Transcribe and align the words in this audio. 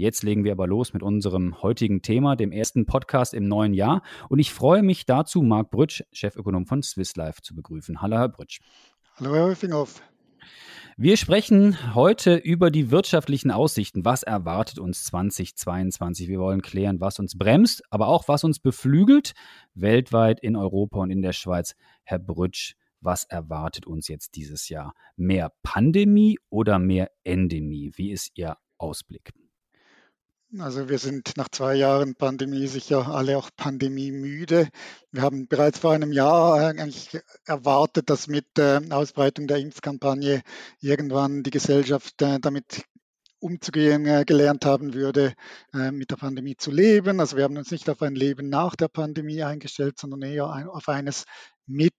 Jetzt 0.00 0.22
legen 0.22 0.44
wir 0.44 0.52
aber 0.52 0.66
los 0.66 0.94
mit 0.94 1.02
unserem 1.02 1.60
heutigen 1.62 2.00
Thema, 2.00 2.34
dem 2.34 2.52
ersten 2.52 2.86
Podcast 2.86 3.34
im 3.34 3.46
neuen 3.46 3.74
Jahr. 3.74 4.02
Und 4.30 4.38
ich 4.38 4.50
freue 4.50 4.82
mich 4.82 5.04
dazu, 5.04 5.42
Marc 5.42 5.70
Brütsch, 5.70 6.02
Chefökonom 6.10 6.64
von 6.64 6.82
Swiss 6.82 7.16
Life, 7.16 7.42
zu 7.42 7.54
begrüßen. 7.54 8.00
Hallo, 8.00 8.16
Herr 8.16 8.30
Brütsch. 8.30 8.60
Hallo, 9.16 9.34
Herr 9.34 9.48
Höfinghoff. 9.48 10.02
Wir 10.96 11.18
sprechen 11.18 11.94
heute 11.94 12.36
über 12.36 12.70
die 12.70 12.90
wirtschaftlichen 12.90 13.50
Aussichten. 13.50 14.02
Was 14.02 14.22
erwartet 14.22 14.78
uns 14.78 15.04
2022? 15.04 16.28
Wir 16.28 16.40
wollen 16.40 16.62
klären, 16.62 17.02
was 17.02 17.18
uns 17.18 17.36
bremst, 17.36 17.82
aber 17.90 18.08
auch 18.08 18.26
was 18.26 18.42
uns 18.42 18.58
beflügelt, 18.58 19.34
weltweit 19.74 20.40
in 20.40 20.56
Europa 20.56 21.00
und 21.00 21.10
in 21.10 21.20
der 21.20 21.34
Schweiz. 21.34 21.74
Herr 22.04 22.18
Brütsch, 22.18 22.72
was 23.02 23.24
erwartet 23.24 23.86
uns 23.86 24.08
jetzt 24.08 24.34
dieses 24.34 24.70
Jahr? 24.70 24.94
Mehr 25.16 25.52
Pandemie 25.62 26.38
oder 26.48 26.78
mehr 26.78 27.10
Endemie? 27.22 27.92
Wie 27.96 28.12
ist 28.12 28.30
Ihr 28.36 28.56
Ausblick? 28.78 29.34
Also 30.58 30.88
wir 30.88 30.98
sind 30.98 31.36
nach 31.36 31.48
zwei 31.48 31.76
Jahren 31.76 32.16
Pandemie 32.16 32.66
sicher 32.66 33.06
alle 33.06 33.38
auch 33.38 33.50
pandemiemüde. 33.56 34.68
Wir 35.12 35.22
haben 35.22 35.46
bereits 35.46 35.78
vor 35.78 35.92
einem 35.92 36.10
Jahr 36.10 36.54
eigentlich 36.54 37.20
erwartet, 37.46 38.10
dass 38.10 38.26
mit 38.26 38.46
der 38.56 38.82
Ausbreitung 38.90 39.46
der 39.46 39.58
Impfkampagne 39.58 40.42
irgendwann 40.80 41.44
die 41.44 41.52
Gesellschaft 41.52 42.20
äh, 42.22 42.40
damit 42.40 42.82
umzugehen 43.38 44.06
äh, 44.06 44.24
gelernt 44.26 44.64
haben 44.64 44.92
würde, 44.92 45.34
äh, 45.72 45.92
mit 45.92 46.10
der 46.10 46.16
Pandemie 46.16 46.56
zu 46.56 46.72
leben. 46.72 47.20
Also 47.20 47.36
wir 47.36 47.44
haben 47.44 47.56
uns 47.56 47.70
nicht 47.70 47.88
auf 47.88 48.02
ein 48.02 48.16
Leben 48.16 48.48
nach 48.48 48.74
der 48.74 48.88
Pandemie 48.88 49.44
eingestellt, 49.44 50.00
sondern 50.00 50.22
eher 50.22 50.46
auf 50.74 50.88
eines 50.88 51.26
mit. 51.70 51.94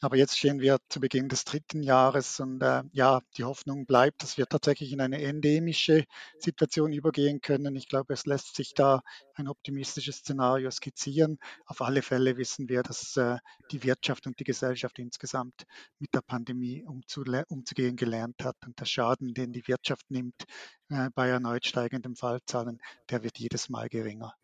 Aber 0.00 0.16
jetzt 0.16 0.38
stehen 0.38 0.60
wir 0.60 0.78
zu 0.88 1.00
Beginn 1.00 1.28
des 1.28 1.44
dritten 1.44 1.82
Jahres 1.82 2.40
und 2.40 2.62
äh, 2.62 2.82
ja, 2.92 3.20
die 3.36 3.44
Hoffnung 3.44 3.86
bleibt, 3.86 4.22
dass 4.22 4.38
wir 4.38 4.46
tatsächlich 4.46 4.92
in 4.92 5.00
eine 5.00 5.20
endemische 5.22 6.04
Situation 6.38 6.92
übergehen 6.92 7.40
können. 7.40 7.76
Ich 7.76 7.88
glaube, 7.88 8.14
es 8.14 8.26
lässt 8.26 8.54
sich 8.56 8.74
da 8.74 9.02
ein 9.34 9.48
optimistisches 9.48 10.18
Szenario 10.18 10.70
skizzieren. 10.70 11.38
Auf 11.66 11.80
alle 11.82 12.02
Fälle 12.02 12.36
wissen 12.36 12.68
wir, 12.68 12.82
dass 12.82 13.16
äh, 13.16 13.38
die 13.70 13.82
Wirtschaft 13.82 14.26
und 14.26 14.38
die 14.38 14.44
Gesellschaft 14.44 14.98
insgesamt 14.98 15.64
mit 15.98 16.14
der 16.14 16.22
Pandemie 16.22 16.84
umzugehen 16.84 17.96
gelernt 17.96 18.44
hat 18.44 18.56
und 18.66 18.78
der 18.78 18.86
Schaden, 18.86 19.34
den 19.34 19.52
die 19.52 19.66
Wirtschaft 19.66 20.10
nimmt 20.10 20.44
äh, 20.90 21.10
bei 21.14 21.28
erneut 21.28 21.66
steigenden 21.66 22.16
Fallzahlen, 22.16 22.80
der 23.10 23.22
wird 23.22 23.38
jedes 23.38 23.68
Mal 23.68 23.88
geringer. 23.88 24.34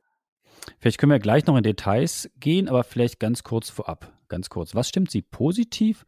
Vielleicht 0.79 0.99
können 0.99 1.13
wir 1.13 1.19
gleich 1.19 1.47
noch 1.47 1.57
in 1.57 1.63
Details 1.63 2.31
gehen, 2.41 2.69
aber 2.69 2.85
vielleicht 2.85 3.21
ganz 3.21 3.43
kurz 3.43 3.71
vorab. 3.71 4.13
Ganz 4.29 4.51
kurz. 4.51 4.75
Was 4.75 4.89
stimmt 4.89 5.11
Sie 5.11 5.23
positiv 5.23 6.07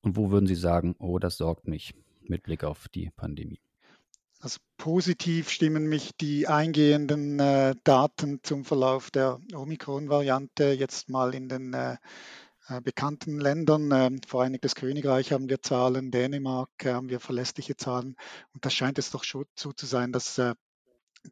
und 0.00 0.16
wo 0.16 0.30
würden 0.30 0.46
Sie 0.46 0.54
sagen, 0.54 0.96
oh, 0.98 1.18
das 1.18 1.36
sorgt 1.36 1.68
mich 1.68 1.94
mit 2.22 2.42
Blick 2.42 2.64
auf 2.64 2.88
die 2.88 3.10
Pandemie? 3.10 3.60
Also 4.40 4.60
positiv 4.76 5.50
stimmen 5.50 5.88
mich 5.88 6.12
die 6.16 6.46
eingehenden 6.46 7.40
äh, 7.40 7.74
Daten 7.82 8.40
zum 8.44 8.64
Verlauf 8.64 9.10
der 9.10 9.40
Omikron-Variante 9.52 10.72
jetzt 10.72 11.10
mal 11.10 11.34
in 11.34 11.48
den 11.48 11.74
äh, 11.74 11.96
äh 12.68 12.80
bekannten 12.80 13.40
Ländern. 13.40 13.90
Äh, 13.90 14.10
Vereinigtes 14.26 14.76
Königreich 14.76 15.32
haben 15.32 15.48
wir 15.48 15.60
Zahlen, 15.60 16.12
Dänemark 16.12 16.70
äh, 16.84 16.92
haben 16.92 17.08
wir 17.08 17.18
verlässliche 17.18 17.76
Zahlen. 17.76 18.14
Und 18.54 18.64
da 18.64 18.70
scheint 18.70 18.98
es 18.98 19.10
doch 19.10 19.24
so 19.24 19.72
zu 19.72 19.86
sein, 19.86 20.12
dass 20.12 20.38
äh, 20.38 20.54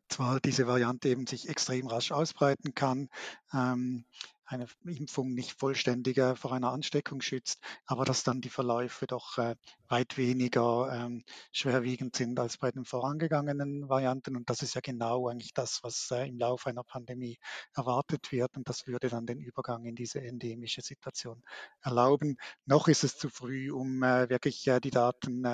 zwar 0.09 0.41
diese 0.41 0.67
Variante 0.67 1.09
eben 1.09 1.27
sich 1.27 1.49
extrem 1.49 1.87
rasch 1.87 2.13
ausbreiten 2.13 2.75
kann, 2.75 3.09
ähm, 3.53 4.05
eine 4.47 4.67
Impfung 4.85 5.35
nicht 5.35 5.53
vollständiger 5.59 6.37
vor 6.37 6.53
einer 6.53 6.73
Ansteckung 6.73 7.21
schützt, 7.21 7.61
aber 7.85 8.05
dass 8.05 8.23
dann 8.23 8.41
die 8.41 8.49
Verläufe 8.49 9.07
doch 9.07 9.39
äh, 9.39 9.57
weit 9.89 10.17
weniger 10.17 10.91
ähm, 10.93 11.25
schwerwiegend 11.53 12.17
sind 12.17 12.39
als 12.39 12.59
bei 12.59 12.71
den 12.71 12.85
vorangegangenen 12.85 13.89
Varianten. 13.89 14.37
Und 14.37 14.49
das 14.49 14.63
ist 14.63 14.75
ja 14.75 14.81
genau 14.81 15.29
eigentlich 15.29 15.53
das, 15.53 15.83
was 15.83 16.11
äh, 16.13 16.29
im 16.29 16.39
Laufe 16.39 16.71
einer 16.71 16.85
Pandemie 16.85 17.39
erwartet 17.75 18.31
wird. 18.31 18.57
Und 18.57 18.69
das 18.69 18.87
würde 18.87 19.09
dann 19.09 19.27
den 19.27 19.41
Übergang 19.41 19.85
in 19.85 19.97
diese 19.97 20.21
endemische 20.21 20.83
Situation 20.83 21.43
erlauben. 21.83 22.37
Noch 22.67 22.89
ist 22.89 23.05
es 23.05 23.17
zu 23.19 23.29
früh, 23.29 23.73
um 23.73 24.03
äh, 24.03 24.29
wirklich 24.29 24.71
die 24.83 24.91
Daten 24.91 25.45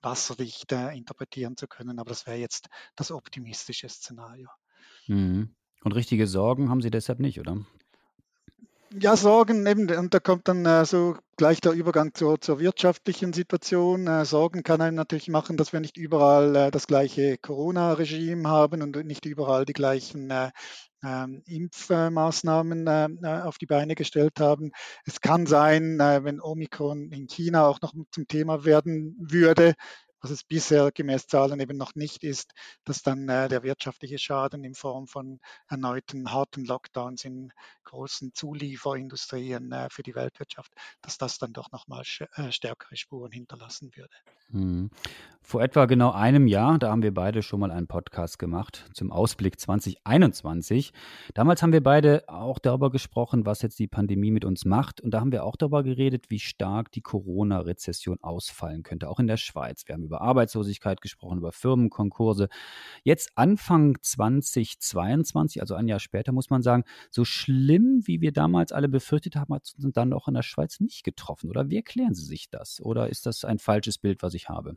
wasserdicht 0.00 0.72
interpretieren 0.72 1.56
zu 1.56 1.66
können. 1.66 1.98
Aber 1.98 2.10
das 2.10 2.26
wäre 2.26 2.36
jetzt 2.36 2.68
das 2.96 3.10
optimistische 3.10 3.88
Szenario. 3.88 4.48
Mhm. 5.06 5.54
Und 5.84 5.92
richtige 5.92 6.26
Sorgen 6.26 6.70
haben 6.70 6.80
Sie 6.80 6.90
deshalb 6.90 7.18
nicht, 7.18 7.40
oder? 7.40 7.64
Ja, 9.00 9.16
Sorgen, 9.16 9.66
eben, 9.66 9.90
und 9.96 10.12
da 10.12 10.18
kommt 10.20 10.48
dann 10.48 10.66
äh, 10.66 10.84
so 10.84 11.16
gleich 11.36 11.60
der 11.62 11.72
Übergang 11.72 12.12
zur, 12.14 12.40
zur 12.40 12.58
wirtschaftlichen 12.60 13.32
Situation. 13.32 14.06
Äh, 14.06 14.24
Sorgen 14.26 14.62
kann 14.62 14.82
einem 14.82 14.96
natürlich 14.96 15.28
machen, 15.28 15.56
dass 15.56 15.72
wir 15.72 15.80
nicht 15.80 15.96
überall 15.96 16.54
äh, 16.56 16.70
das 16.70 16.86
gleiche 16.86 17.38
Corona-Regime 17.38 18.46
haben 18.48 18.82
und 18.82 18.96
nicht 19.06 19.24
überall 19.24 19.64
die 19.64 19.72
gleichen 19.72 20.30
äh, 20.30 20.50
ähm, 21.02 21.42
Impfmaßnahmen 21.46 22.86
äh, 22.86 23.08
äh, 23.22 23.42
auf 23.42 23.56
die 23.56 23.66
Beine 23.66 23.94
gestellt 23.94 24.40
haben. 24.40 24.72
Es 25.06 25.20
kann 25.22 25.46
sein, 25.46 25.98
wenn 25.98 26.40
Omikron 26.40 27.10
in 27.12 27.28
China 27.28 27.66
auch 27.68 27.80
noch 27.80 27.94
zum 28.10 28.28
Thema 28.28 28.64
werden 28.64 29.16
würde, 29.18 29.74
was 30.22 30.30
es 30.30 30.44
bisher 30.44 30.90
gemäß 30.92 31.26
Zahlen 31.26 31.60
eben 31.60 31.76
noch 31.76 31.94
nicht 31.94 32.22
ist, 32.22 32.54
dass 32.84 33.02
dann 33.02 33.28
äh, 33.28 33.48
der 33.48 33.62
wirtschaftliche 33.62 34.18
Schaden 34.18 34.64
in 34.64 34.74
Form 34.74 35.08
von 35.08 35.40
erneuten 35.68 36.32
harten 36.32 36.64
Lockdowns 36.64 37.24
in 37.24 37.52
großen 37.84 38.32
Zulieferindustrien 38.32 39.72
äh, 39.72 39.88
für 39.90 40.02
die 40.02 40.14
Weltwirtschaft, 40.14 40.72
dass 41.02 41.18
das 41.18 41.38
dann 41.38 41.52
doch 41.52 41.72
nochmal 41.72 42.04
äh, 42.36 42.52
stärkere 42.52 42.96
Spuren 42.96 43.32
hinterlassen 43.32 43.90
würde. 43.96 44.14
Mhm. 44.50 44.90
Vor 45.44 45.60
etwa 45.60 45.86
genau 45.86 46.12
einem 46.12 46.46
Jahr, 46.46 46.78
da 46.78 46.90
haben 46.90 47.02
wir 47.02 47.12
beide 47.12 47.42
schon 47.42 47.60
mal 47.60 47.72
einen 47.72 47.88
Podcast 47.88 48.38
gemacht 48.38 48.88
zum 48.94 49.10
Ausblick 49.10 49.58
2021. 49.58 50.92
Damals 51.34 51.62
haben 51.62 51.72
wir 51.72 51.82
beide 51.82 52.28
auch 52.28 52.60
darüber 52.60 52.90
gesprochen, 52.90 53.44
was 53.44 53.60
jetzt 53.62 53.78
die 53.78 53.88
Pandemie 53.88 54.30
mit 54.30 54.44
uns 54.44 54.64
macht. 54.64 55.00
Und 55.00 55.10
da 55.12 55.20
haben 55.20 55.32
wir 55.32 55.44
auch 55.44 55.56
darüber 55.56 55.82
geredet, 55.82 56.26
wie 56.28 56.38
stark 56.38 56.92
die 56.92 57.00
Corona-Rezession 57.00 58.22
ausfallen 58.22 58.84
könnte, 58.84 59.08
auch 59.08 59.18
in 59.18 59.26
der 59.26 59.36
Schweiz. 59.36 59.82
Wir 59.86 59.94
haben 59.94 60.04
über 60.04 60.11
Arbeitslosigkeit 60.20 61.00
gesprochen, 61.00 61.38
über 61.38 61.52
Firmenkonkurse. 61.52 62.48
Jetzt 63.04 63.32
Anfang 63.36 63.96
2022, 64.00 65.60
also 65.60 65.74
ein 65.74 65.88
Jahr 65.88 66.00
später, 66.00 66.32
muss 66.32 66.50
man 66.50 66.62
sagen, 66.62 66.84
so 67.10 67.24
schlimm, 67.24 68.02
wie 68.04 68.20
wir 68.20 68.32
damals 68.32 68.72
alle 68.72 68.88
befürchtet 68.88 69.36
haben, 69.36 69.54
hat 69.54 69.72
uns 69.82 69.92
dann 69.92 70.12
auch 70.12 70.28
in 70.28 70.34
der 70.34 70.42
Schweiz 70.42 70.80
nicht 70.80 71.04
getroffen. 71.04 71.50
Oder 71.50 71.70
wie 71.70 71.76
erklären 71.76 72.14
Sie 72.14 72.24
sich 72.24 72.50
das? 72.50 72.80
Oder 72.80 73.08
ist 73.08 73.26
das 73.26 73.44
ein 73.44 73.58
falsches 73.58 73.98
Bild, 73.98 74.22
was 74.22 74.34
ich 74.34 74.48
habe? 74.48 74.76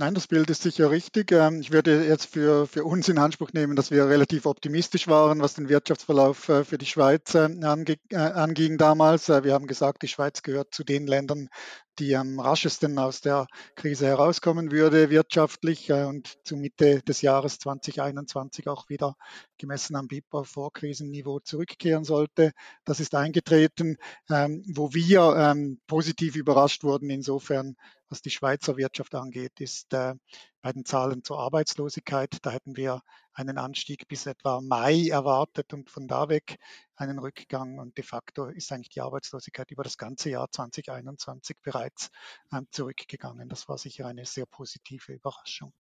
Nein, 0.00 0.14
das 0.14 0.28
Bild 0.28 0.48
ist 0.48 0.62
sicher 0.62 0.90
richtig. 0.90 1.30
Ähm, 1.30 1.60
ich 1.60 1.72
würde 1.72 2.06
jetzt 2.06 2.24
für, 2.24 2.66
für 2.66 2.84
uns 2.84 3.10
in 3.10 3.18
Anspruch 3.18 3.52
nehmen, 3.52 3.76
dass 3.76 3.90
wir 3.90 4.08
relativ 4.08 4.46
optimistisch 4.46 5.08
waren, 5.08 5.42
was 5.42 5.56
den 5.56 5.68
Wirtschaftsverlauf 5.68 6.48
äh, 6.48 6.64
für 6.64 6.78
die 6.78 6.86
Schweiz 6.86 7.34
äh, 7.34 7.50
äh, 7.50 8.16
anging 8.16 8.78
damals. 8.78 9.28
Wir 9.28 9.52
haben 9.52 9.66
gesagt, 9.66 10.02
die 10.02 10.08
Schweiz 10.08 10.42
gehört 10.42 10.72
zu 10.72 10.84
den 10.84 11.06
Ländern, 11.06 11.50
die 11.98 12.16
am 12.16 12.40
raschesten 12.40 12.98
aus 12.98 13.20
der 13.20 13.46
Krise 13.74 14.06
herauskommen 14.06 14.72
würde 14.72 15.10
wirtschaftlich 15.10 15.92
und 15.92 16.32
zu 16.44 16.56
Mitte 16.56 17.02
des 17.02 17.20
Jahres 17.20 17.58
2021 17.58 18.68
auch 18.68 18.88
wieder 18.88 19.16
gemessen 19.58 19.96
am 19.96 20.08
BIP 20.08 20.24
auf 20.30 20.48
Vorkrisenniveau 20.48 21.40
zurückkehren 21.40 22.04
sollte. 22.04 22.52
Das 22.86 23.00
ist 23.00 23.14
eingetreten, 23.14 23.98
ähm, 24.30 24.64
wo 24.66 24.94
wir 24.94 25.36
ähm, 25.36 25.78
positiv 25.86 26.36
überrascht 26.36 26.84
wurden 26.84 27.10
insofern, 27.10 27.76
was 28.10 28.22
die 28.22 28.30
Schweizer 28.30 28.76
Wirtschaft 28.76 29.14
angeht, 29.14 29.60
ist 29.60 29.92
äh, 29.94 30.14
bei 30.60 30.72
den 30.72 30.84
Zahlen 30.84 31.24
zur 31.24 31.38
Arbeitslosigkeit. 31.38 32.38
Da 32.42 32.50
hätten 32.50 32.76
wir 32.76 33.02
einen 33.32 33.56
Anstieg 33.56 34.08
bis 34.08 34.26
etwa 34.26 34.60
Mai 34.60 35.08
erwartet 35.08 35.72
und 35.72 35.88
von 35.88 36.08
da 36.08 36.28
weg 36.28 36.58
einen 36.96 37.18
Rückgang. 37.18 37.78
Und 37.78 37.96
de 37.96 38.04
facto 38.04 38.46
ist 38.46 38.72
eigentlich 38.72 38.90
die 38.90 39.00
Arbeitslosigkeit 39.00 39.70
über 39.70 39.84
das 39.84 39.96
ganze 39.96 40.30
Jahr 40.30 40.50
2021 40.50 41.56
bereits 41.62 42.10
ähm, 42.52 42.66
zurückgegangen. 42.72 43.48
Das 43.48 43.68
war 43.68 43.78
sicher 43.78 44.06
eine 44.06 44.26
sehr 44.26 44.46
positive 44.46 45.12
Überraschung. 45.12 45.72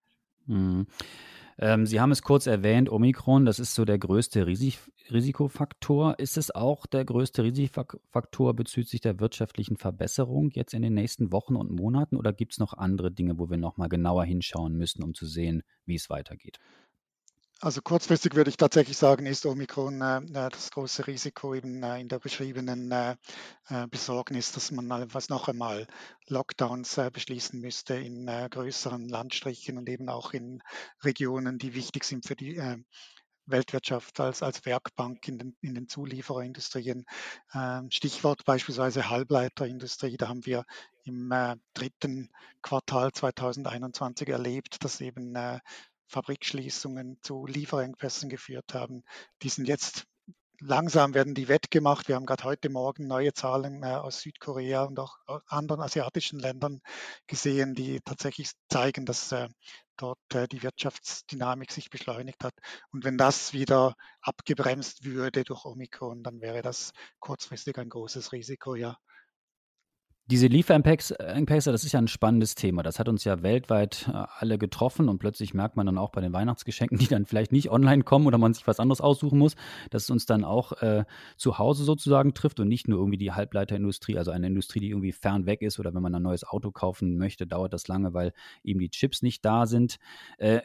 Mhm. 0.48 0.86
Ähm, 1.60 1.86
Sie 1.86 2.00
haben 2.00 2.12
es 2.12 2.22
kurz 2.22 2.46
erwähnt, 2.46 2.90
Omikron, 2.90 3.44
das 3.44 3.58
ist 3.58 3.74
so 3.74 3.84
der 3.84 3.98
größte 3.98 4.46
Risik 4.46 4.78
Risikofaktor. 5.10 6.18
Ist 6.18 6.36
es 6.36 6.54
auch 6.54 6.86
der 6.86 7.04
größte 7.04 7.42
Risikofaktor 7.42 8.54
bezüglich 8.54 9.00
der 9.00 9.18
wirtschaftlichen 9.20 9.76
Verbesserung 9.76 10.50
jetzt 10.52 10.74
in 10.74 10.82
den 10.82 10.94
nächsten 10.94 11.32
Wochen 11.32 11.56
und 11.56 11.70
Monaten 11.70 12.16
oder 12.16 12.32
gibt 12.32 12.52
es 12.52 12.58
noch 12.58 12.74
andere 12.74 13.10
Dinge, 13.10 13.38
wo 13.38 13.48
wir 13.48 13.56
nochmal 13.56 13.88
genauer 13.88 14.24
hinschauen 14.24 14.76
müssen, 14.76 15.02
um 15.02 15.14
zu 15.14 15.26
sehen, 15.26 15.62
wie 15.86 15.94
es 15.94 16.10
weitergeht? 16.10 16.58
Also 17.60 17.82
kurzfristig 17.82 18.36
würde 18.36 18.50
ich 18.50 18.56
tatsächlich 18.56 18.96
sagen, 18.96 19.26
ist 19.26 19.44
Omikron 19.44 20.00
äh, 20.00 20.18
äh 20.18 20.48
das 20.48 20.70
große 20.70 21.08
Risiko 21.08 21.56
eben 21.56 21.82
äh, 21.82 22.00
in 22.00 22.06
der 22.08 22.20
beschriebenen 22.20 22.92
äh, 22.92 23.16
äh 23.68 23.88
Besorgnis, 23.88 24.52
dass 24.52 24.70
man 24.70 25.12
was 25.12 25.28
noch 25.28 25.48
einmal 25.48 25.88
Lockdowns 26.28 26.98
äh, 26.98 27.10
beschließen 27.12 27.60
müsste 27.60 27.94
in 27.94 28.26
größeren 28.26 29.08
Landstrichen 29.08 29.76
und 29.76 29.88
eben 29.88 30.08
auch 30.08 30.34
in 30.34 30.62
Regionen, 31.02 31.58
die 31.58 31.74
wichtig 31.74 32.04
sind 32.04 32.28
für 32.28 32.36
die 32.36 32.60
Weltwirtschaft 33.46 34.20
als, 34.20 34.42
als 34.42 34.64
Werkbank 34.64 35.26
in 35.26 35.38
den, 35.38 35.56
in 35.60 35.74
den 35.74 35.88
Zuliefererindustrien. 35.88 37.06
Ähm, 37.54 37.90
Stichwort 37.90 38.44
beispielsweise 38.44 39.10
Halbleiterindustrie. 39.10 40.16
Da 40.16 40.28
haben 40.28 40.46
wir 40.46 40.64
im 41.04 41.32
dritten 41.74 42.30
Quartal 42.62 43.10
2021 43.12 44.28
erlebt, 44.28 44.84
dass 44.84 45.00
eben 45.00 45.34
Fabrikschließungen 46.08 47.18
zu 47.22 47.46
Lieferengpässen 47.46 48.28
geführt 48.28 48.74
haben. 48.74 49.02
Die 49.42 49.48
sind 49.48 49.68
jetzt 49.68 50.06
langsam 50.60 51.14
werden 51.14 51.34
die 51.34 51.48
wettgemacht. 51.48 52.08
Wir 52.08 52.16
haben 52.16 52.26
gerade 52.26 52.44
heute 52.44 52.68
Morgen 52.70 53.06
neue 53.06 53.32
Zahlen 53.32 53.82
äh, 53.82 53.86
aus 53.86 54.20
Südkorea 54.20 54.82
und 54.84 54.98
auch 54.98 55.16
anderen 55.46 55.80
asiatischen 55.80 56.38
Ländern 56.38 56.80
gesehen, 57.26 57.74
die 57.74 58.00
tatsächlich 58.00 58.50
zeigen, 58.68 59.06
dass 59.06 59.32
äh, 59.32 59.48
dort 59.96 60.18
äh, 60.34 60.48
die 60.48 60.62
Wirtschaftsdynamik 60.62 61.70
sich 61.70 61.90
beschleunigt 61.90 62.42
hat. 62.44 62.54
Und 62.92 63.04
wenn 63.04 63.18
das 63.18 63.52
wieder 63.52 63.94
abgebremst 64.20 65.04
würde 65.04 65.44
durch 65.44 65.64
Omikron, 65.64 66.22
dann 66.22 66.40
wäre 66.40 66.62
das 66.62 66.92
kurzfristig 67.20 67.78
ein 67.78 67.88
großes 67.88 68.32
Risiko, 68.32 68.74
ja. 68.74 68.96
Diese 70.30 70.46
Lieferengpässe, 70.46 71.72
das 71.72 71.84
ist 71.84 71.92
ja 71.92 71.98
ein 71.98 72.06
spannendes 72.06 72.54
Thema. 72.54 72.82
Das 72.82 72.98
hat 72.98 73.08
uns 73.08 73.24
ja 73.24 73.42
weltweit 73.42 74.10
äh, 74.12 74.26
alle 74.38 74.58
getroffen 74.58 75.08
und 75.08 75.18
plötzlich 75.18 75.54
merkt 75.54 75.76
man 75.76 75.86
dann 75.86 75.96
auch 75.96 76.10
bei 76.10 76.20
den 76.20 76.34
Weihnachtsgeschenken, 76.34 76.98
die 76.98 77.06
dann 77.06 77.24
vielleicht 77.24 77.50
nicht 77.50 77.70
online 77.70 78.02
kommen 78.02 78.26
oder 78.26 78.36
man 78.36 78.52
sich 78.52 78.66
was 78.66 78.78
anderes 78.78 79.00
aussuchen 79.00 79.38
muss, 79.38 79.56
dass 79.88 80.02
es 80.02 80.10
uns 80.10 80.26
dann 80.26 80.44
auch 80.44 80.72
äh, 80.82 81.06
zu 81.38 81.56
Hause 81.56 81.84
sozusagen 81.84 82.34
trifft 82.34 82.60
und 82.60 82.68
nicht 82.68 82.88
nur 82.88 82.98
irgendwie 82.98 83.16
die 83.16 83.32
Halbleiterindustrie, 83.32 84.18
also 84.18 84.30
eine 84.30 84.48
Industrie, 84.48 84.80
die 84.80 84.90
irgendwie 84.90 85.12
fern 85.12 85.46
weg 85.46 85.62
ist 85.62 85.78
oder 85.78 85.94
wenn 85.94 86.02
man 86.02 86.14
ein 86.14 86.22
neues 86.22 86.44
Auto 86.44 86.72
kaufen 86.72 87.16
möchte, 87.16 87.46
dauert 87.46 87.72
das 87.72 87.88
lange, 87.88 88.12
weil 88.12 88.34
eben 88.62 88.80
die 88.80 88.90
Chips 88.90 89.22
nicht 89.22 89.46
da 89.46 89.64
sind. 89.64 89.96
Äh, 90.36 90.60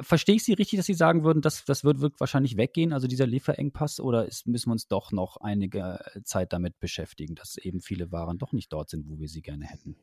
verstehe 0.00 0.36
ich 0.36 0.44
Sie 0.44 0.52
richtig, 0.52 0.78
dass 0.78 0.86
Sie 0.86 0.94
sagen 0.94 1.24
würden, 1.24 1.42
dass 1.42 1.64
das 1.64 1.84
wird, 1.84 2.00
wird 2.00 2.18
wahrscheinlich 2.20 2.56
weggehen, 2.56 2.92
also 2.92 3.06
dieser 3.06 3.26
Lieferengpass, 3.26 4.00
oder 4.00 4.26
ist, 4.26 4.46
müssen 4.46 4.68
wir 4.68 4.72
uns 4.72 4.88
doch 4.88 5.12
noch 5.12 5.36
einige 5.38 5.98
Zeit 6.24 6.52
damit 6.52 6.78
beschäftigen, 6.80 7.34
dass 7.34 7.56
eben 7.56 7.80
viele 7.80 8.12
Waren 8.12 8.38
doch 8.38 8.52
nicht 8.52 8.72
dort 8.72 8.90
sind, 8.90 9.08
wo 9.08 9.18
wir 9.18 9.28
sie 9.28 9.42
gerne 9.42 9.66
hätten? 9.66 9.96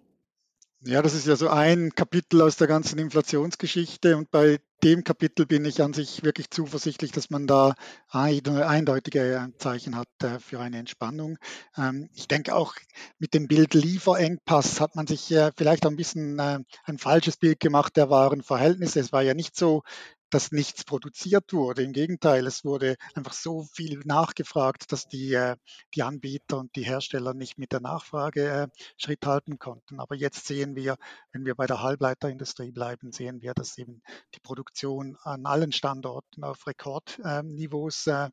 Ja, 0.83 1.03
das 1.03 1.13
ist 1.13 1.27
ja 1.27 1.35
so 1.35 1.47
ein 1.47 1.91
Kapitel 1.93 2.41
aus 2.41 2.57
der 2.57 2.65
ganzen 2.65 2.97
Inflationsgeschichte 2.97 4.17
und 4.17 4.31
bei 4.31 4.59
dem 4.83 5.03
Kapitel 5.03 5.45
bin 5.45 5.63
ich 5.63 5.83
an 5.83 5.93
sich 5.93 6.23
wirklich 6.23 6.49
zuversichtlich, 6.49 7.11
dass 7.11 7.29
man 7.29 7.45
da 7.45 7.75
eindeutige 8.09 9.53
Zeichen 9.59 9.95
hat 9.95 10.07
äh, 10.23 10.39
für 10.39 10.59
eine 10.59 10.79
Entspannung. 10.79 11.37
Ähm, 11.77 12.09
ich 12.15 12.27
denke 12.27 12.55
auch 12.55 12.73
mit 13.19 13.35
dem 13.35 13.47
Bild 13.47 13.75
Lieferengpass 13.75 14.81
hat 14.81 14.95
man 14.95 15.05
sich 15.05 15.27
vielleicht 15.55 15.85
auch 15.85 15.91
ein 15.91 15.97
bisschen 15.97 16.39
äh, 16.39 16.57
ein 16.85 16.97
falsches 16.97 17.37
Bild 17.37 17.59
gemacht 17.59 17.95
der 17.95 18.09
wahren 18.09 18.41
Verhältnisse. 18.41 19.01
Es 19.01 19.11
war 19.11 19.21
ja 19.21 19.35
nicht 19.35 19.55
so, 19.55 19.83
dass 20.33 20.51
nichts 20.51 20.83
produziert 20.83 21.53
wurde. 21.53 21.83
Im 21.83 21.93
Gegenteil, 21.93 22.47
es 22.47 22.65
wurde 22.65 22.95
einfach 23.13 23.33
so 23.33 23.63
viel 23.63 24.01
nachgefragt, 24.05 24.91
dass 24.91 25.07
die, 25.07 25.33
äh, 25.33 25.55
die 25.93 26.03
Anbieter 26.03 26.57
und 26.57 26.75
die 26.75 26.83
Hersteller 26.83 27.33
nicht 27.33 27.57
mit 27.57 27.71
der 27.71 27.81
Nachfrage 27.81 28.49
äh, 28.49 28.67
Schritt 28.97 29.25
halten 29.25 29.59
konnten. 29.59 29.99
Aber 29.99 30.15
jetzt 30.15 30.47
sehen 30.47 30.75
wir, 30.75 30.97
wenn 31.31 31.45
wir 31.45 31.55
bei 31.55 31.67
der 31.67 31.81
Halbleiterindustrie 31.81 32.71
bleiben, 32.71 33.11
sehen 33.11 33.41
wir, 33.41 33.53
dass 33.53 33.77
eben 33.77 34.01
die 34.33 34.39
Produktion 34.39 35.17
an 35.23 35.45
allen 35.45 35.71
Standorten 35.71 36.43
auf 36.43 36.65
Rekordniveaus 36.65 38.07
äh, 38.07 38.29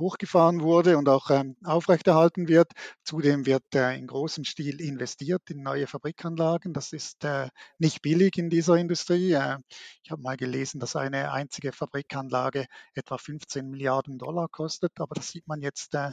hochgefahren 0.00 0.62
wurde 0.62 0.98
und 0.98 1.08
auch 1.08 1.30
ähm, 1.30 1.56
aufrechterhalten 1.64 2.48
wird. 2.48 2.72
Zudem 3.04 3.46
wird 3.46 3.62
äh, 3.74 3.96
in 3.96 4.06
großem 4.06 4.44
Stil 4.44 4.80
investiert 4.80 5.42
in 5.50 5.62
neue 5.62 5.86
Fabrikanlagen. 5.86 6.72
Das 6.72 6.92
ist 6.92 7.24
äh, 7.24 7.48
nicht 7.78 8.02
billig 8.02 8.36
in 8.38 8.50
dieser 8.50 8.76
Industrie. 8.76 9.32
Äh, 9.32 9.58
ich 10.02 10.10
habe 10.10 10.22
mal 10.22 10.36
gelesen, 10.36 10.80
dass 10.80 10.96
eine 10.96 11.32
einzige 11.32 11.72
Fabrikanlage 11.72 12.66
etwa 12.94 13.18
15 13.18 13.68
Milliarden 13.70 14.18
Dollar 14.18 14.48
kostet, 14.48 14.92
aber 14.98 15.14
das 15.14 15.30
sieht 15.30 15.46
man 15.46 15.62
jetzt 15.62 15.94
äh, 15.94 16.10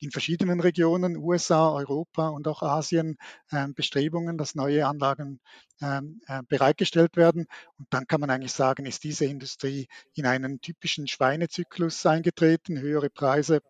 in 0.00 0.10
verschiedenen 0.10 0.60
Regionen, 0.60 1.16
USA, 1.16 1.70
Europa 1.72 2.28
und 2.28 2.48
auch 2.48 2.62
Asien, 2.62 3.16
ähm, 3.52 3.74
Bestrebungen, 3.74 4.38
dass 4.38 4.54
neue 4.54 4.86
Anlagen 4.86 5.40
ähm, 5.80 6.20
äh, 6.26 6.42
bereitgestellt 6.48 7.16
werden. 7.16 7.46
Und 7.78 7.86
dann 7.90 8.06
kann 8.06 8.20
man 8.20 8.30
eigentlich 8.30 8.52
sagen, 8.52 8.86
ist 8.86 9.04
diese 9.04 9.26
Industrie 9.26 9.88
in 10.14 10.26
einen 10.26 10.60
typischen 10.60 11.06
Schweinezyklus 11.06 12.04
eingetreten, 12.06 12.80
höhere 12.80 13.10
Preise 13.10 13.60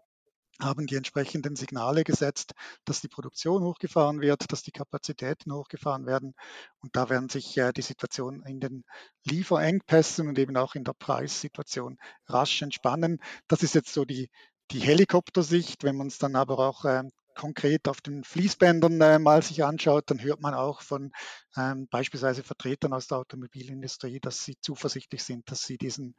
haben 0.62 0.86
die 0.86 0.96
entsprechenden 0.96 1.56
Signale 1.56 2.04
gesetzt, 2.04 2.52
dass 2.84 3.00
die 3.00 3.08
Produktion 3.08 3.62
hochgefahren 3.62 4.20
wird, 4.20 4.52
dass 4.52 4.62
die 4.62 4.72
Kapazitäten 4.72 5.52
hochgefahren 5.52 6.06
werden. 6.06 6.34
Und 6.80 6.96
da 6.96 7.08
werden 7.08 7.28
sich 7.28 7.56
äh, 7.56 7.72
die 7.72 7.82
Situation 7.82 8.42
in 8.42 8.60
den 8.60 8.84
Lieferengpässen 9.24 10.28
und 10.28 10.38
eben 10.38 10.56
auch 10.56 10.74
in 10.74 10.84
der 10.84 10.92
Preissituation 10.92 11.98
rasch 12.26 12.62
entspannen. 12.62 13.20
Das 13.48 13.62
ist 13.62 13.74
jetzt 13.74 13.92
so 13.92 14.04
die, 14.04 14.28
die 14.70 14.80
Helikoptersicht. 14.80 15.84
Wenn 15.84 15.96
man 15.96 16.08
es 16.08 16.18
dann 16.18 16.36
aber 16.36 16.58
auch 16.58 16.84
äh, 16.84 17.02
konkret 17.34 17.88
auf 17.88 18.00
den 18.00 18.24
Fließbändern 18.24 19.00
äh, 19.00 19.18
mal 19.18 19.42
sich 19.42 19.64
anschaut, 19.64 20.10
dann 20.10 20.22
hört 20.22 20.40
man 20.40 20.54
auch 20.54 20.82
von 20.82 21.12
ähm, 21.56 21.88
beispielsweise 21.90 22.42
Vertretern 22.42 22.92
aus 22.92 23.06
der 23.06 23.18
Automobilindustrie, 23.18 24.20
dass 24.20 24.44
sie 24.44 24.56
zuversichtlich 24.60 25.22
sind, 25.24 25.50
dass 25.50 25.62
sie 25.62 25.78
diesen 25.78 26.14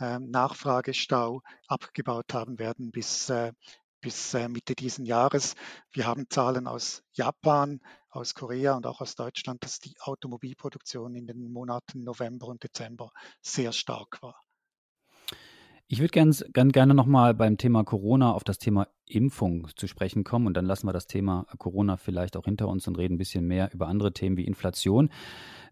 ähm, 0.00 0.30
Nachfragestau 0.30 1.42
abgebaut 1.68 2.32
haben 2.34 2.58
werden 2.58 2.90
bis, 2.90 3.30
äh, 3.30 3.52
bis 4.00 4.34
äh, 4.34 4.48
Mitte 4.48 4.74
diesen 4.74 5.06
Jahres. 5.06 5.54
Wir 5.92 6.06
haben 6.06 6.26
Zahlen 6.28 6.66
aus 6.66 7.02
Japan, 7.12 7.80
aus 8.10 8.34
Korea 8.34 8.74
und 8.76 8.86
auch 8.86 9.00
aus 9.00 9.14
Deutschland, 9.14 9.64
dass 9.64 9.78
die 9.78 9.94
Automobilproduktion 10.00 11.14
in 11.14 11.26
den 11.26 11.52
Monaten 11.52 12.04
November 12.04 12.48
und 12.48 12.62
Dezember 12.62 13.10
sehr 13.42 13.72
stark 13.72 14.22
war. 14.22 14.43
Ich 15.86 16.00
würde 16.00 16.12
ganz, 16.12 16.44
ganz 16.54 16.72
gerne 16.72 16.94
nochmal 16.94 17.34
beim 17.34 17.58
Thema 17.58 17.84
Corona 17.84 18.32
auf 18.32 18.42
das 18.42 18.58
Thema 18.58 18.88
Impfung 19.06 19.68
zu 19.76 19.86
sprechen 19.86 20.24
kommen 20.24 20.46
und 20.46 20.56
dann 20.56 20.64
lassen 20.64 20.86
wir 20.86 20.94
das 20.94 21.06
Thema 21.06 21.46
Corona 21.58 21.98
vielleicht 21.98 22.38
auch 22.38 22.46
hinter 22.46 22.68
uns 22.68 22.88
und 22.88 22.96
reden 22.96 23.14
ein 23.14 23.18
bisschen 23.18 23.46
mehr 23.46 23.70
über 23.72 23.86
andere 23.88 24.12
Themen 24.12 24.38
wie 24.38 24.46
Inflation. 24.46 25.10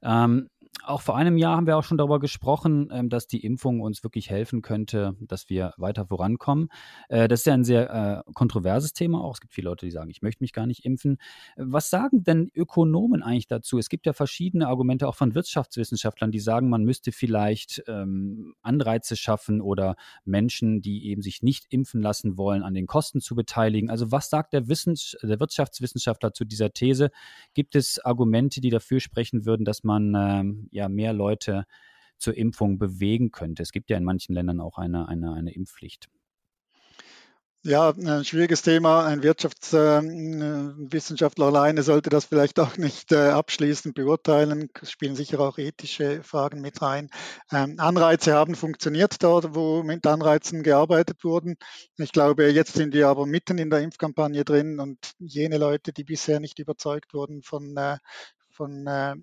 Ähm, 0.03 0.51
auch 0.85 1.03
vor 1.03 1.17
einem 1.17 1.37
Jahr 1.37 1.57
haben 1.57 1.67
wir 1.67 1.77
auch 1.77 1.85
schon 1.85 1.99
darüber 1.99 2.19
gesprochen, 2.19 2.89
ähm, 2.93 3.09
dass 3.09 3.27
die 3.27 3.45
Impfung 3.45 3.81
uns 3.81 4.03
wirklich 4.03 4.31
helfen 4.31 4.63
könnte, 4.63 5.15
dass 5.21 5.49
wir 5.49 5.75
weiter 5.77 6.07
vorankommen. 6.07 6.69
Äh, 7.09 7.29
das 7.29 7.41
ist 7.41 7.47
ja 7.47 7.55
ein 7.55 7.65
sehr 7.65 8.25
äh, 8.27 8.33
kontroverses 8.33 8.93
Thema 8.93 9.23
auch. 9.23 9.35
Es 9.35 9.41
gibt 9.41 9.55
viele 9.55 9.69
Leute, 9.69 9.87
die 9.87 9.93
sagen, 9.93 10.11
ich 10.11 10.23
möchte 10.23 10.43
mich 10.43 10.53
gar 10.53 10.67
nicht 10.67 10.85
impfen. 10.85 11.19
Was 11.57 11.91
sagen 11.91 12.25
denn 12.25 12.51
Ökonomen 12.55 13.23
eigentlich 13.23 13.47
dazu? 13.47 13.79
Es 13.79 13.89
gibt 13.89 14.07
ja 14.07 14.13
verschiedene 14.13 14.67
Argumente 14.67 15.09
auch 15.09 15.15
von 15.15 15.35
Wirtschaftswissenschaftlern, 15.35 16.33
die 16.33 16.41
sagen, 16.41 16.69
man 16.69 16.85
müsste 16.85 17.13
vielleicht 17.13 17.83
ähm, 17.87 18.55
Anreize 18.63 19.17
schaffen 19.17 19.61
oder 19.61 19.97
Menschen, 20.25 20.83
die 20.83 21.07
eben 21.07 21.23
sich 21.23 21.43
nicht 21.43 21.67
impfen 21.69 22.03
lassen 22.03 22.37
wollen, 22.37 22.63
an 22.63 22.75
den 22.75 22.87
Kosten 22.87 23.21
zu 23.21 23.35
beteiligen. 23.35 23.91
Also 23.91 24.11
was 24.11 24.31
sagt 24.31 24.53
der, 24.53 24.69
Wissens 24.69 25.17
der 25.23 25.39
Wirtschaftswissenschaftler 25.39 26.33
zu 26.33 26.45
dieser 26.45 26.73
These? 26.73 27.11
Gibt 27.55 27.77
es 27.77 27.99
Argumente, 28.05 28.61
die 28.61 28.71
dafür 28.71 29.01
sprechen 29.01 29.45
würden, 29.45 29.65
dass 29.65 29.85
man 29.85 30.15
ähm, 30.17 30.62
ja 30.71 30.89
mehr 30.89 31.13
Leute 31.13 31.65
zur 32.19 32.37
Impfung 32.37 32.79
bewegen 32.79 33.33
könnte. 33.33 33.63
Es 33.63 33.73
gibt 33.73 33.91
ja 33.91 33.97
in 33.97 34.05
manchen 34.05 34.35
Ländern 34.35 34.61
auch 34.61 34.79
eine, 34.79 35.09
eine, 35.09 35.33
eine 35.33 35.55
Impfpflicht. 35.55 36.09
Ja, 37.65 37.91
ein 37.91 38.25
schwieriges 38.25 38.63
Thema. 38.63 39.07
Ein 39.07 39.23
Wirtschaftswissenschaftler 39.23 41.47
alleine 41.47 41.85
sollte 41.85 42.11
das 42.11 42.25
vielleicht 42.25 42.59
auch 42.59 42.77
nicht 42.77 43.13
äh, 43.13 43.29
abschließend 43.29 43.95
beurteilen. 43.95 44.69
Es 44.81 44.91
spielen 44.91 45.15
sicher 45.15 45.39
auch 45.39 45.59
ethische 45.59 46.25
Fragen 46.25 46.61
mit 46.61 46.83
rein. 46.83 47.09
Ähm, 47.53 47.77
Anreize 47.79 48.35
haben 48.35 48.57
funktioniert 48.57 49.23
dort, 49.23 49.55
wo 49.55 49.85
mit 49.85 50.05
Anreizen 50.09 50.65
gearbeitet 50.65 51.23
wurden. 51.23 51.55
Ich 51.99 52.11
glaube, 52.11 52.51
jetzt 52.51 52.75
sind 52.75 52.95
wir 52.95 53.07
aber 53.07 53.27
mitten 53.27 53.59
in 53.59 53.71
der 53.71 53.79
Impfkampagne 53.79 54.45
drin 54.45 54.81
und 54.81 54.99
jene 55.21 55.59
Leute, 55.59 55.93
die 55.93 56.03
bisher 56.03 56.41
nicht 56.41 56.59
überzeugt 56.59 57.15
wurden 57.15 57.43
von, 57.43 57.77
äh, 57.77 57.99
von, 58.53 58.87
äh, 58.87 59.15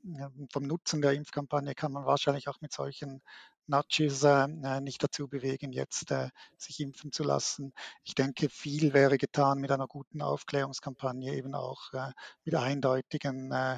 vom 0.52 0.64
Nutzen 0.64 1.02
der 1.02 1.14
Impfkampagne 1.14 1.76
kann 1.76 1.92
man 1.92 2.06
wahrscheinlich 2.06 2.48
auch 2.48 2.62
mit 2.62 2.74
solchen 2.74 3.22
Nudges 3.70 4.24
äh, 4.24 4.48
äh, 4.64 4.82
nicht 4.82 5.04
dazu 5.04 5.28
bewegen, 5.28 5.72
jetzt 5.72 6.12
äh, 6.12 6.30
sich 6.58 6.80
impfen 6.80 7.12
zu 7.12 7.24
lassen. 7.24 7.72
Ich 8.04 8.16
denke, 8.16 8.50
viel 8.50 8.94
wäre 8.94 9.18
getan 9.18 9.60
mit 9.60 9.72
einer 9.72 9.88
guten 9.88 10.22
Aufklärungskampagne, 10.22 11.36
eben 11.36 11.54
auch 11.54 11.94
äh, 11.94 12.12
mit 12.44 12.56
eindeutigen 12.56 13.52
äh, 13.52 13.78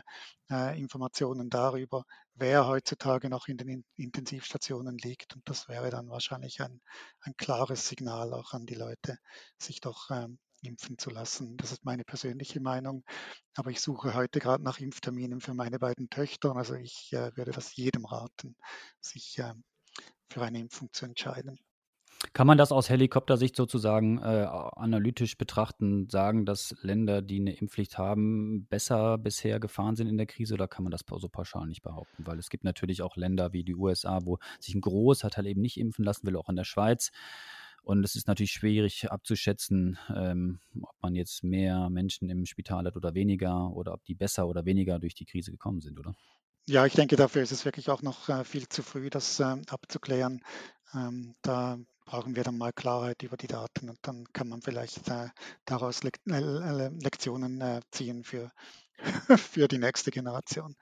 äh, 0.49 0.79
Informationen 0.79 1.49
darüber, 1.49 2.05
wer 2.35 2.67
heutzutage 2.67 3.29
noch 3.29 3.47
in 3.47 3.57
den 3.57 3.83
Intensivstationen 3.97 4.97
liegt. 4.97 5.35
Und 5.35 5.47
das 5.49 5.67
wäre 5.67 5.89
dann 5.89 6.09
wahrscheinlich 6.09 6.61
ein, 6.61 6.81
ein 7.21 7.33
klares 7.37 7.87
Signal 7.87 8.33
auch 8.33 8.53
an 8.53 8.65
die 8.65 8.75
Leute, 8.75 9.17
sich 9.57 9.81
doch 9.81 10.09
ähm, 10.09 10.39
impfen 10.61 10.97
zu 10.97 11.09
lassen. 11.09 11.57
Das 11.57 11.71
ist 11.71 11.85
meine 11.85 12.03
persönliche 12.03 12.59
Meinung. 12.59 13.03
Aber 13.55 13.71
ich 13.71 13.81
suche 13.81 14.13
heute 14.13 14.39
gerade 14.39 14.63
nach 14.63 14.79
Impfterminen 14.79 15.41
für 15.41 15.53
meine 15.53 15.79
beiden 15.79 16.09
Töchter. 16.09 16.55
Also 16.55 16.75
ich 16.75 17.11
äh, 17.13 17.35
würde 17.35 17.51
das 17.51 17.75
jedem 17.75 18.05
raten, 18.05 18.55
sich 18.99 19.37
äh, 19.39 19.53
für 20.29 20.41
eine 20.43 20.59
Impfung 20.59 20.89
zu 20.93 21.05
entscheiden. 21.05 21.59
Kann 22.33 22.45
man 22.45 22.57
das 22.57 22.71
aus 22.71 22.89
Helikoptersicht 22.89 23.55
sozusagen 23.55 24.19
äh, 24.19 24.47
analytisch 24.75 25.37
betrachten, 25.37 26.07
sagen, 26.07 26.45
dass 26.45 26.75
Länder, 26.81 27.21
die 27.21 27.39
eine 27.39 27.55
Impfpflicht 27.55 27.97
haben, 27.97 28.67
besser 28.67 29.17
bisher 29.17 29.59
gefahren 29.59 29.95
sind 29.95 30.07
in 30.07 30.17
der 30.17 30.27
Krise 30.27 30.53
oder 30.53 30.67
kann 30.67 30.83
man 30.83 30.91
das 30.91 31.01
so 31.07 31.29
pauschal 31.29 31.65
nicht 31.65 31.81
behaupten? 31.81 32.25
Weil 32.27 32.37
es 32.37 32.49
gibt 32.49 32.63
natürlich 32.63 33.01
auch 33.01 33.15
Länder 33.15 33.53
wie 33.53 33.63
die 33.63 33.75
USA, 33.75 34.19
wo 34.23 34.37
sich 34.59 34.75
ein 34.75 34.81
Großteil 34.81 35.47
eben 35.47 35.61
nicht 35.61 35.77
impfen 35.77 36.05
lassen 36.05 36.27
will, 36.27 36.35
auch 36.35 36.49
in 36.49 36.55
der 36.55 36.63
Schweiz. 36.63 37.11
Und 37.83 38.03
es 38.03 38.15
ist 38.15 38.27
natürlich 38.27 38.51
schwierig 38.51 39.11
abzuschätzen, 39.11 39.97
ähm, 40.15 40.59
ob 40.81 40.95
man 41.01 41.15
jetzt 41.15 41.43
mehr 41.43 41.89
Menschen 41.89 42.29
im 42.29 42.45
Spital 42.45 42.85
hat 42.85 42.95
oder 42.95 43.15
weniger 43.15 43.71
oder 43.71 43.93
ob 43.93 44.03
die 44.05 44.13
besser 44.13 44.47
oder 44.47 44.65
weniger 44.65 44.99
durch 44.99 45.15
die 45.15 45.25
Krise 45.25 45.51
gekommen 45.51 45.81
sind, 45.81 45.99
oder? 45.99 46.15
Ja, 46.67 46.85
ich 46.85 46.93
denke, 46.93 47.15
dafür 47.15 47.41
ist 47.41 47.51
es 47.51 47.65
wirklich 47.65 47.89
auch 47.89 48.03
noch 48.03 48.29
äh, 48.29 48.43
viel 48.43 48.69
zu 48.69 48.83
früh, 48.83 49.09
das 49.09 49.39
äh, 49.39 49.57
abzuklären. 49.67 50.41
Ähm, 50.93 51.35
da 51.41 51.79
brauchen 52.05 52.35
wir 52.35 52.43
dann 52.43 52.57
mal 52.57 52.71
Klarheit 52.71 53.23
über 53.23 53.35
die 53.35 53.47
Daten 53.47 53.89
und 53.89 53.97
dann 54.03 54.25
kann 54.31 54.47
man 54.47 54.61
vielleicht 54.61 55.07
äh, 55.09 55.29
daraus 55.65 56.03
Le 56.03 56.11
Le 56.25 56.89
Lektionen 57.01 57.81
ziehen 57.89 58.23
für, 58.23 58.51
für 59.37 59.67
die 59.67 59.79
nächste 59.79 60.11
Generation, 60.11 60.75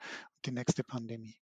die 0.44 0.52
nächste 0.52 0.84
Pandemie. 0.84 1.39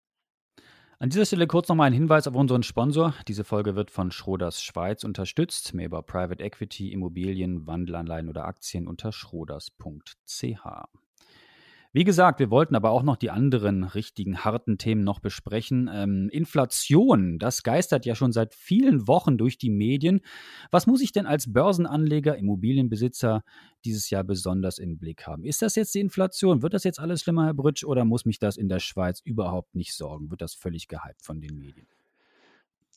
An 0.99 1.11
dieser 1.11 1.27
Stelle 1.27 1.47
kurz 1.47 1.69
nochmal 1.69 1.89
ein 1.89 1.93
Hinweis 1.93 2.27
auf 2.27 2.35
unseren 2.35 2.63
Sponsor. 2.63 3.13
Diese 3.29 3.45
Folge 3.45 3.77
wird 3.77 3.91
von 3.91 4.11
Schroders 4.11 4.63
Schweiz 4.63 5.05
unterstützt. 5.05 5.75
Mehr 5.75 5.87
über 5.87 6.03
Private 6.03 6.43
Equity, 6.43 6.91
Immobilien, 6.91 7.67
Wandelanleihen 7.67 8.31
oder 8.31 8.47
Aktien 8.47 8.89
unter 8.89 9.13
schroders.ch. 9.13 10.67
Wie 11.93 12.05
gesagt, 12.05 12.41
wir 12.41 12.51
wollten 12.51 12.75
aber 12.75 12.91
auch 12.91 13.03
noch 13.03 13.17
die 13.17 13.31
anderen 13.31 13.85
richtigen 13.85 14.45
harten 14.45 14.79
Themen 14.79 15.03
noch 15.05 15.21
besprechen. 15.21 15.91
Ähm, 15.93 16.29
Inflation, 16.31 17.39
das 17.39 17.63
geistert 17.63 18.05
ja 18.07 18.15
schon 18.15 18.33
seit 18.33 18.55
vielen 18.55 19.09
Wochen 19.09 19.39
durch 19.39 19.59
die 19.59 19.71
Medien. 19.71 20.21
Was 20.71 20.87
muss 20.87 21.01
ich 21.01 21.13
denn 21.13 21.27
als 21.27 21.53
Börsenanleger, 21.53 22.37
Immobilienbesitzer 22.37 23.43
dieses 23.85 24.11
Jahr 24.11 24.25
besonders 24.25 24.79
im 24.79 24.99
Blick 24.99 25.27
haben? 25.27 25.45
Ist 25.45 25.63
das 25.63 25.75
jetzt 25.77 25.95
die 25.95 26.01
Inflation? 26.01 26.63
Wird 26.63 26.75
das 26.75 26.85
jetzt 26.85 27.01
alles 27.01 27.23
schlimmer, 27.23 27.47
Herr 27.47 27.55
Britsch, 27.55 27.85
oder 27.85 28.05
muss 28.05 28.25
mich 28.25 28.39
das 28.39 28.57
in 28.57 28.69
der 28.69 28.81
Schweiz 28.81 29.21
überhaupt 29.25 29.75
nicht 29.75 29.95
sorgen? 29.95 30.31
Wird 30.31 30.43
das 30.43 30.55
völlig 30.55 30.89
gehypt 30.89 31.23
von 31.23 31.41
den 31.41 31.59
Medien? 31.59 31.87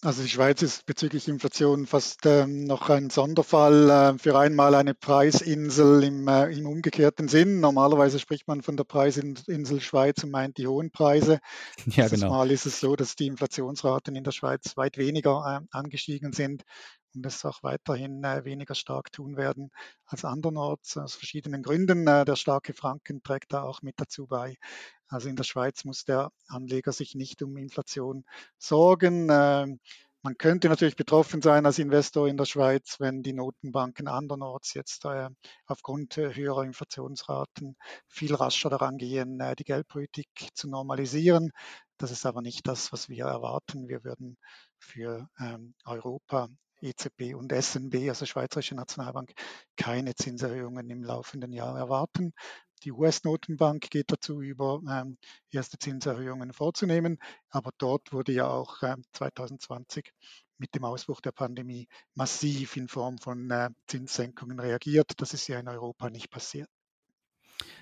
Also 0.01 0.24
die 0.24 0.29
Schweiz 0.29 0.62
ist 0.62 0.86
bezüglich 0.86 1.27
Inflation 1.27 1.86
fast 1.86 2.25
ähm, 2.25 2.63
noch 2.63 2.89
ein 2.89 3.10
Sonderfall, 3.10 3.89
äh, 3.89 4.18
für 4.18 4.39
einmal 4.39 4.74
eine 4.75 4.94
Preisinsel 4.94 6.06
im, 6.06 6.25
äh, 6.29 6.46
im, 6.53 6.68
umgekehrten 6.68 7.27
Sinn. 7.27 7.60
Normalerweise 7.60 8.18
spricht 8.18 8.48
man 8.48 8.62
von 8.62 8.77
der 8.77 8.86
Preisinsel 8.86 9.82
Schweiz 9.82 10.24
und 10.24 10.32
meint 10.32 10.58
die 10.58 10.68
hohen 10.68 10.91
Preise. 10.91 11.39
Ja, 11.86 12.06
Dieses 12.06 12.22
genau. 12.22 12.29
Mal 12.29 12.50
ist 12.51 12.65
es 12.65 12.79
so, 12.79 12.96
dass 12.96 13.18
die 13.18 13.27
Inflationsraten 13.27 14.15
in 14.15 14.24
der 14.24 14.32
Schweiz 14.32 14.77
weit 14.77 14.98
weniger 14.98 15.62
äh, 15.62 15.68
angestiegen 15.75 16.32
sind 16.32 16.63
und 17.16 17.25
es 17.25 17.46
auch 17.46 17.63
weiterhin 17.63 18.24
äh, 18.24 18.46
weniger 18.46 18.75
stark 18.75 19.12
tun 19.12 19.38
werden 19.38 19.72
als 20.06 20.25
andernorts 20.25 20.98
aus 20.98 21.16
verschiedenen 21.16 21.63
Gründen. 21.63 22.08
Äh, 22.08 22.25
der 22.25 22.36
starke 22.36 22.74
Franken 22.74 23.24
trägt 23.24 23.54
da 23.54 23.63
auch 23.63 23.82
mit 23.82 23.96
dazu 24.00 24.28
bei. 24.28 24.58
Also 25.08 25.30
in 25.30 25.36
der 25.36 25.44
Schweiz 25.44 25.86
muss 25.86 26.06
der 26.06 26.32
Anleger 26.48 26.92
sich 26.92 27.16
nicht 27.16 27.42
um 27.42 27.58
Inflation 27.58 28.25
sorgen. 28.58 29.30
Ähm, 29.32 29.80
man 30.22 30.38
könnte 30.38 30.68
natürlich 30.68 30.98
betroffen 30.98 31.42
sein 31.42 31.66
als 31.66 31.80
Investor 31.80 32.28
in 32.28 32.36
der 32.36 32.46
Schweiz, 32.46 33.00
wenn 33.00 33.24
die 33.24 33.32
Notenbanken 33.32 34.10
andernorts 34.10 34.74
jetzt 34.74 35.06
äh, 35.06 35.30
aufgrund 35.66 36.18
höherer 36.18 36.63
Inflationsraten 36.63 37.78
viel 38.08 38.36
rascher 38.36 38.70
daran 38.70 38.98
gehen, 38.98 39.42
die 39.58 39.63
Geldpolitik 39.63 40.28
zu 40.54 40.68
normalisieren. 40.70 41.51
Das 41.98 42.12
ist 42.12 42.25
aber 42.25 42.42
nicht 42.42 42.68
das, 42.68 42.92
was 42.92 43.08
wir 43.08 43.25
erwarten. 43.25 43.88
Wir 43.88 44.04
würden 44.04 44.38
für 44.78 45.30
ähm, 45.39 45.74
Europa 45.86 46.50
EZB 46.81 47.36
und 47.36 47.51
SNB, 47.51 48.09
also 48.09 48.25
Schweizerische 48.25 48.75
Nationalbank, 48.75 49.33
keine 49.77 50.15
Zinserhöhungen 50.15 50.89
im 50.89 51.03
laufenden 51.03 51.51
Jahr 51.51 51.77
erwarten. 51.77 52.33
Die 52.83 52.91
US-Notenbank 52.91 53.89
geht 53.89 54.12
dazu 54.12 54.41
über, 54.41 54.81
ähm, 54.89 55.17
erste 55.51 55.77
Zinserhöhungen 55.77 56.53
vorzunehmen, 56.53 57.19
aber 57.50 57.71
dort 57.77 58.13
wurde 58.13 58.31
ja 58.31 58.48
auch 58.48 58.81
äh, 58.83 58.95
2020 59.13 60.13
mit 60.57 60.75
dem 60.75 60.86
Ausbruch 60.86 61.21
der 61.21 61.31
Pandemie 61.31 61.88
massiv 62.15 62.77
in 62.77 62.88
Form 62.88 63.17
von 63.17 63.50
äh, 63.51 63.69
Zinssenkungen 63.88 64.59
reagiert. 64.59 65.12
Das 65.17 65.33
ist 65.33 65.48
ja 65.48 65.59
in 65.59 65.67
Europa 65.67 66.09
nicht 66.09 66.29
passiert. 66.29 66.69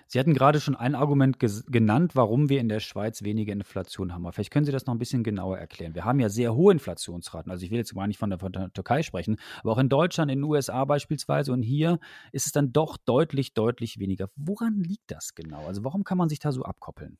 Sie 0.08 0.20
hatten 0.20 0.34
gerade 0.34 0.62
schon 0.62 0.76
ein 0.76 0.96
Argument 0.96 1.38
genannt, 1.40 2.16
warum 2.16 2.48
wir 2.48 2.62
in 2.62 2.70
der 2.70 2.80
Schweiz 2.80 3.24
weniger 3.24 3.52
Inflation 3.52 4.14
haben. 4.14 4.26
Aber 4.26 4.32
vielleicht 4.32 4.52
können 4.52 4.66
Sie 4.66 4.72
das 4.72 4.86
noch 4.86 4.96
ein 4.96 5.00
bisschen 5.00 5.24
genauer 5.24 5.58
erklären. 5.58 5.96
Wir 5.96 6.06
haben 6.06 6.20
ja 6.20 6.30
sehr 6.30 6.56
hohe 6.56 6.72
Inflationsraten. 6.72 7.52
Also 7.52 7.66
ich 7.66 7.72
will 7.72 7.78
jetzt 7.78 7.94
gar 7.94 8.08
nicht 8.08 8.18
von 8.18 8.30
der, 8.30 8.40
von 8.40 8.54
der 8.54 8.72
Türkei 8.72 9.04
sprechen, 9.04 9.38
aber 9.60 9.74
auch 9.74 9.78
in 9.78 9.90
Deutschland, 9.90 10.32
in 10.32 10.40
den 10.40 10.46
USA 10.46 10.86
beispielsweise. 10.86 11.52
Und 11.52 11.62
hier 11.62 12.00
ist 12.32 12.46
es 12.46 12.54
dann 12.54 12.72
doch 12.72 12.96
deutlich, 12.98 13.54
deutlich 13.54 14.00
weniger. 14.00 14.30
Woran 14.38 14.80
liegt 14.82 15.12
das 15.12 15.36
genau? 15.36 15.66
Also 15.68 15.84
warum 15.84 16.06
kann 16.06 16.18
man 16.18 16.30
sich 16.30 16.40
da 16.40 16.54
so 16.54 16.64
abkoppeln? 16.64 17.18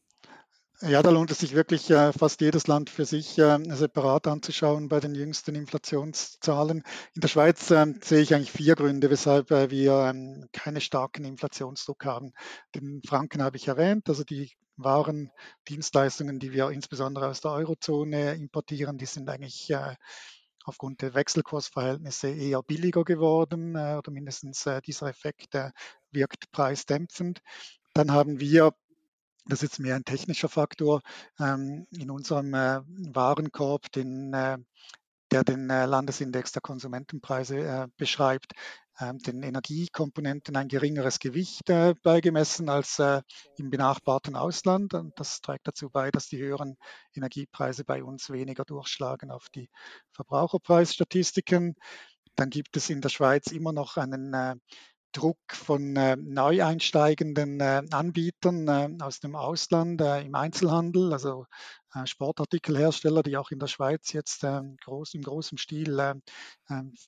Ja, 0.82 1.02
da 1.02 1.10
lohnt 1.10 1.32
es 1.32 1.40
sich 1.40 1.56
wirklich 1.56 1.90
äh, 1.90 2.14
fast 2.14 2.40
jedes 2.40 2.68
Land 2.68 2.92
für 2.92 3.06
sich 3.06 3.40
äh, 3.40 3.58
separat 3.74 4.28
anzuschauen 4.28 4.90
bei 4.90 5.00
den 5.00 5.16
jüngsten 5.16 5.56
Inflationszahlen. 5.56 6.84
In 7.16 7.22
der 7.22 7.28
Schweiz 7.28 7.72
äh, 7.72 7.96
sehe 8.04 8.22
ich 8.22 8.36
eigentlich 8.36 8.52
vier 8.52 8.76
Gründe, 8.76 9.10
weshalb 9.10 9.50
wir 9.50 9.94
ähm, 9.94 10.48
keinen 10.54 10.80
starken 10.80 11.26
Inflationsdruck 11.26 12.06
haben. 12.06 12.32
Den 12.76 13.02
Franken 13.04 13.42
habe 13.42 13.58
ich 13.58 13.68
erwähnt, 13.68 14.08
also 14.08 14.24
die 14.24 14.52
Waren, 14.76 15.32
Dienstleistungen, 15.68 16.38
die 16.38 16.52
wir 16.52 16.70
insbesondere 16.70 17.28
aus 17.30 17.42
der 17.42 17.54
Eurozone 17.54 18.36
importieren, 18.36 19.00
die 19.00 19.08
sind 19.08 19.28
eigentlich 19.30 19.74
aufgrund 20.64 21.02
der 21.02 21.16
Wechselkursverhältnisse 21.16 22.30
eher 22.30 22.62
billiger 22.62 23.04
geworden 23.04 23.72
oder 23.72 24.12
mindestens 24.12 24.70
dieser 24.86 25.08
Effekt 25.08 25.56
wirkt 26.12 26.52
preisdämpfend. 26.52 27.42
Dann 27.96 28.12
haben 28.12 28.40
wir 28.40 28.74
das 29.48 29.64
ist 29.64 29.72
jetzt 29.72 29.80
mehr 29.80 29.96
ein 29.96 30.06
technischer 30.06 30.50
Faktor 30.50 31.02
ähm, 31.40 31.88
in 31.92 32.12
unserem 32.12 32.54
äh, 32.54 32.82
Warenkorb, 33.14 33.92
den, 33.92 34.34
äh, 34.34 34.58
der 35.32 35.44
den 35.44 35.70
äh, 35.70 35.86
Landesindex 35.86 36.52
der 36.52 36.62
Konsumentenpreise 36.62 37.90
beschreibt, 37.98 38.54
ähm, 39.00 39.20
den 39.20 39.44
Energiekomponenten 39.44 40.56
ein 40.56 40.68
geringeres 40.68 41.20
Gewicht 41.20 41.66
beigemessen 42.04 42.70
als 42.70 43.00
im 43.58 43.70
benachbarten 43.70 44.36
Ausland. 44.36 44.94
Und 44.94 45.14
das 45.20 45.42
trägt 45.42 45.68
dazu 45.68 45.90
bei, 45.90 46.12
dass 46.12 46.28
die 46.28 46.40
höheren 46.40 46.78
Energiepreise 47.14 47.84
bei 47.84 48.04
uns 48.04 48.30
weniger 48.30 48.66
durchschlagen 48.66 49.32
auf 49.32 49.50
die 49.54 49.70
Verbraucherpreisstatistiken. 50.12 51.76
Dann 52.36 52.50
gibt 52.50 52.78
es 52.78 52.90
in 52.90 53.02
der 53.02 53.10
Schweiz 53.10 53.48
immer 53.48 53.74
noch 53.74 53.98
einen 53.98 54.62
Druck 55.18 55.40
von 55.52 55.96
äh, 55.96 56.16
neu 56.16 56.64
einsteigenden 56.64 57.60
äh, 57.60 57.82
Anbietern 57.90 58.68
äh, 58.68 59.04
aus 59.04 59.20
dem 59.20 59.36
Ausland 59.36 60.00
äh, 60.00 60.22
im 60.22 60.36
Einzelhandel, 60.36 61.12
also 61.12 61.48
äh, 61.96 62.06
Sportartikelhersteller, 62.06 63.24
die 63.24 63.36
auch 63.36 63.50
in 63.50 63.58
der 63.58 63.66
Schweiz 63.66 64.14
jetzt 64.14 64.44
ähm, 64.44 64.78
groß, 64.84 65.16
im 65.16 65.24
großen 65.24 65.58
Stil 65.58 65.98
äh, 65.98 66.14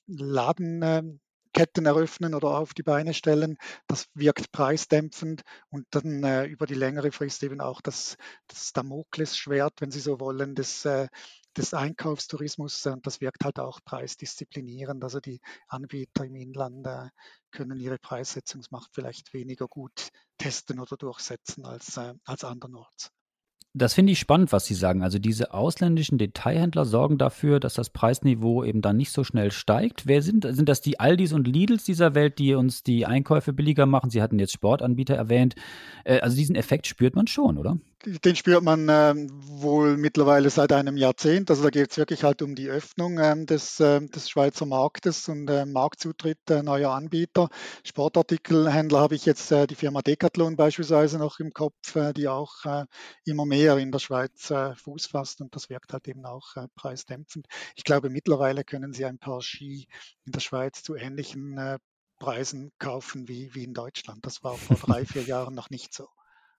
Laden 0.08 1.20
Ketten 1.52 1.86
eröffnen 1.86 2.34
oder 2.34 2.58
auf 2.58 2.74
die 2.74 2.82
Beine 2.82 3.14
stellen. 3.14 3.56
Das 3.86 4.06
wirkt 4.14 4.52
preisdämpfend 4.52 5.42
und 5.70 5.86
dann 5.90 6.22
äh, 6.24 6.44
über 6.46 6.66
die 6.66 6.74
längere 6.74 7.12
Frist 7.12 7.42
eben 7.42 7.60
auch 7.60 7.80
das, 7.80 8.16
das 8.46 8.72
Damoklesschwert, 8.72 9.80
wenn 9.80 9.90
Sie 9.90 10.00
so 10.00 10.20
wollen, 10.20 10.54
des, 10.54 10.84
äh, 10.84 11.08
des 11.56 11.74
Einkaufstourismus. 11.74 12.86
Und 12.86 13.06
das 13.06 13.20
wirkt 13.20 13.44
halt 13.44 13.58
auch 13.58 13.80
preisdisziplinierend. 13.84 15.02
Also 15.02 15.20
die 15.20 15.40
Anbieter 15.68 16.24
im 16.24 16.36
Inland 16.36 16.86
äh, 16.86 17.08
können 17.50 17.80
ihre 17.80 17.98
Preissetzungsmacht 17.98 18.90
vielleicht 18.92 19.34
weniger 19.34 19.66
gut 19.66 20.10
testen 20.38 20.78
oder 20.80 20.96
durchsetzen 20.96 21.64
als, 21.64 21.96
äh, 21.96 22.14
als 22.24 22.44
andernorts. 22.44 23.10
Das 23.72 23.94
finde 23.94 24.12
ich 24.12 24.18
spannend, 24.18 24.50
was 24.50 24.64
Sie 24.64 24.74
sagen. 24.74 25.04
Also 25.04 25.20
diese 25.20 25.54
ausländischen 25.54 26.18
Detailhändler 26.18 26.84
sorgen 26.84 27.18
dafür, 27.18 27.60
dass 27.60 27.74
das 27.74 27.90
Preisniveau 27.90 28.64
eben 28.64 28.82
dann 28.82 28.96
nicht 28.96 29.12
so 29.12 29.22
schnell 29.22 29.52
steigt. 29.52 30.08
Wer 30.08 30.22
sind, 30.22 30.44
sind 30.48 30.68
das 30.68 30.80
die 30.80 30.98
Aldis 30.98 31.32
und 31.32 31.46
Lidls 31.46 31.84
dieser 31.84 32.16
Welt, 32.16 32.40
die 32.40 32.54
uns 32.54 32.82
die 32.82 33.06
Einkäufe 33.06 33.52
billiger 33.52 33.86
machen? 33.86 34.10
Sie 34.10 34.22
hatten 34.22 34.40
jetzt 34.40 34.54
Sportanbieter 34.54 35.14
erwähnt. 35.14 35.54
Äh, 36.04 36.18
also 36.18 36.36
diesen 36.36 36.56
Effekt 36.56 36.88
spürt 36.88 37.14
man 37.14 37.28
schon, 37.28 37.58
oder? 37.58 37.78
den 38.06 38.34
spürt 38.34 38.62
man 38.62 38.88
ähm, 38.88 39.28
wohl 39.30 39.98
mittlerweile 39.98 40.48
seit 40.48 40.72
einem 40.72 40.96
Jahrzehnt. 40.96 41.50
Also 41.50 41.62
da 41.62 41.70
geht 41.70 41.90
es 41.90 41.98
wirklich 41.98 42.24
halt 42.24 42.40
um 42.40 42.54
die 42.54 42.68
Öffnung 42.68 43.18
ähm, 43.18 43.44
des, 43.44 43.78
äh, 43.78 44.00
des 44.00 44.30
Schweizer 44.30 44.64
Marktes 44.64 45.28
und 45.28 45.48
äh, 45.50 45.66
Marktzutritt 45.66 46.38
äh, 46.48 46.62
neuer 46.62 46.92
Anbieter. 46.92 47.50
Sportartikelhändler 47.84 49.00
habe 49.00 49.16
ich 49.16 49.26
jetzt 49.26 49.52
äh, 49.52 49.66
die 49.66 49.74
Firma 49.74 50.00
Decathlon 50.00 50.56
beispielsweise 50.56 51.18
noch 51.18 51.40
im 51.40 51.52
Kopf, 51.52 51.94
äh, 51.94 52.14
die 52.14 52.28
auch 52.28 52.64
äh, 52.64 52.84
immer 53.26 53.44
mehr 53.44 53.59
in 53.66 53.92
der 53.92 53.98
Schweiz 53.98 54.52
Fuß 54.76 55.06
fasst 55.06 55.40
und 55.40 55.54
das 55.54 55.70
wirkt 55.70 55.92
halt 55.92 56.08
eben 56.08 56.24
auch 56.24 56.54
preisdämpfend. 56.74 57.46
Ich 57.76 57.84
glaube, 57.84 58.10
mittlerweile 58.10 58.64
können 58.64 58.92
Sie 58.92 59.04
ein 59.04 59.18
paar 59.18 59.42
Ski 59.42 59.88
in 60.24 60.32
der 60.32 60.40
Schweiz 60.40 60.82
zu 60.82 60.94
ähnlichen 60.94 61.78
Preisen 62.18 62.72
kaufen 62.78 63.28
wie, 63.28 63.54
wie 63.54 63.64
in 63.64 63.74
Deutschland. 63.74 64.26
Das 64.26 64.42
war 64.42 64.56
vor 64.56 64.76
drei, 64.76 65.06
vier 65.06 65.22
Jahren 65.22 65.54
noch 65.54 65.70
nicht 65.70 65.94
so. 65.94 66.08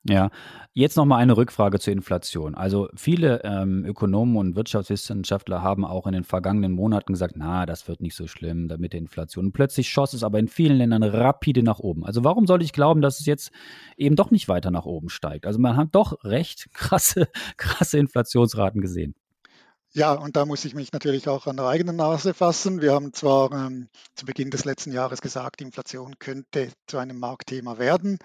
Ja, 0.03 0.31
jetzt 0.73 0.97
noch 0.97 1.05
mal 1.05 1.17
eine 1.17 1.37
Rückfrage 1.37 1.79
zur 1.79 1.93
Inflation. 1.93 2.55
Also 2.55 2.89
viele 2.95 3.43
ähm, 3.43 3.85
Ökonomen 3.85 4.35
und 4.35 4.55
Wirtschaftswissenschaftler 4.55 5.61
haben 5.61 5.85
auch 5.85 6.07
in 6.07 6.13
den 6.13 6.23
vergangenen 6.23 6.71
Monaten 6.71 7.13
gesagt, 7.13 7.35
na, 7.37 7.67
das 7.67 7.87
wird 7.87 8.01
nicht 8.01 8.15
so 8.15 8.25
schlimm 8.25 8.67
mit 8.79 8.93
der 8.93 8.99
Inflation. 8.99 9.45
Und 9.45 9.51
plötzlich 9.51 9.89
schoss 9.89 10.13
es 10.13 10.23
aber 10.23 10.39
in 10.39 10.47
vielen 10.47 10.77
Ländern 10.77 11.03
rapide 11.03 11.61
nach 11.61 11.77
oben. 11.77 12.03
Also 12.03 12.23
warum 12.23 12.47
soll 12.47 12.63
ich 12.63 12.73
glauben, 12.73 13.01
dass 13.01 13.19
es 13.19 13.27
jetzt 13.27 13.51
eben 13.95 14.15
doch 14.15 14.31
nicht 14.31 14.47
weiter 14.47 14.71
nach 14.71 14.85
oben 14.85 15.09
steigt? 15.09 15.45
Also 15.45 15.59
man 15.59 15.77
hat 15.77 15.89
doch 15.91 16.23
recht 16.23 16.69
krasse, 16.73 17.27
krasse 17.57 17.99
Inflationsraten 17.99 18.81
gesehen. 18.81 19.13
Ja, 19.93 20.13
und 20.13 20.37
da 20.37 20.45
muss 20.45 20.63
ich 20.63 20.73
mich 20.73 20.93
natürlich 20.93 21.27
auch 21.27 21.47
an 21.47 21.57
der 21.57 21.65
eigenen 21.65 21.97
Nase 21.97 22.33
fassen. 22.33 22.81
Wir 22.81 22.93
haben 22.93 23.11
zwar 23.11 23.51
ähm, 23.51 23.89
zu 24.15 24.25
Beginn 24.25 24.49
des 24.49 24.63
letzten 24.63 24.93
Jahres 24.93 25.19
gesagt, 25.19 25.59
Inflation 25.61 26.17
könnte 26.17 26.71
zu 26.87 26.97
einem 26.97 27.19
Marktthema 27.19 27.77
werden. 27.77 28.17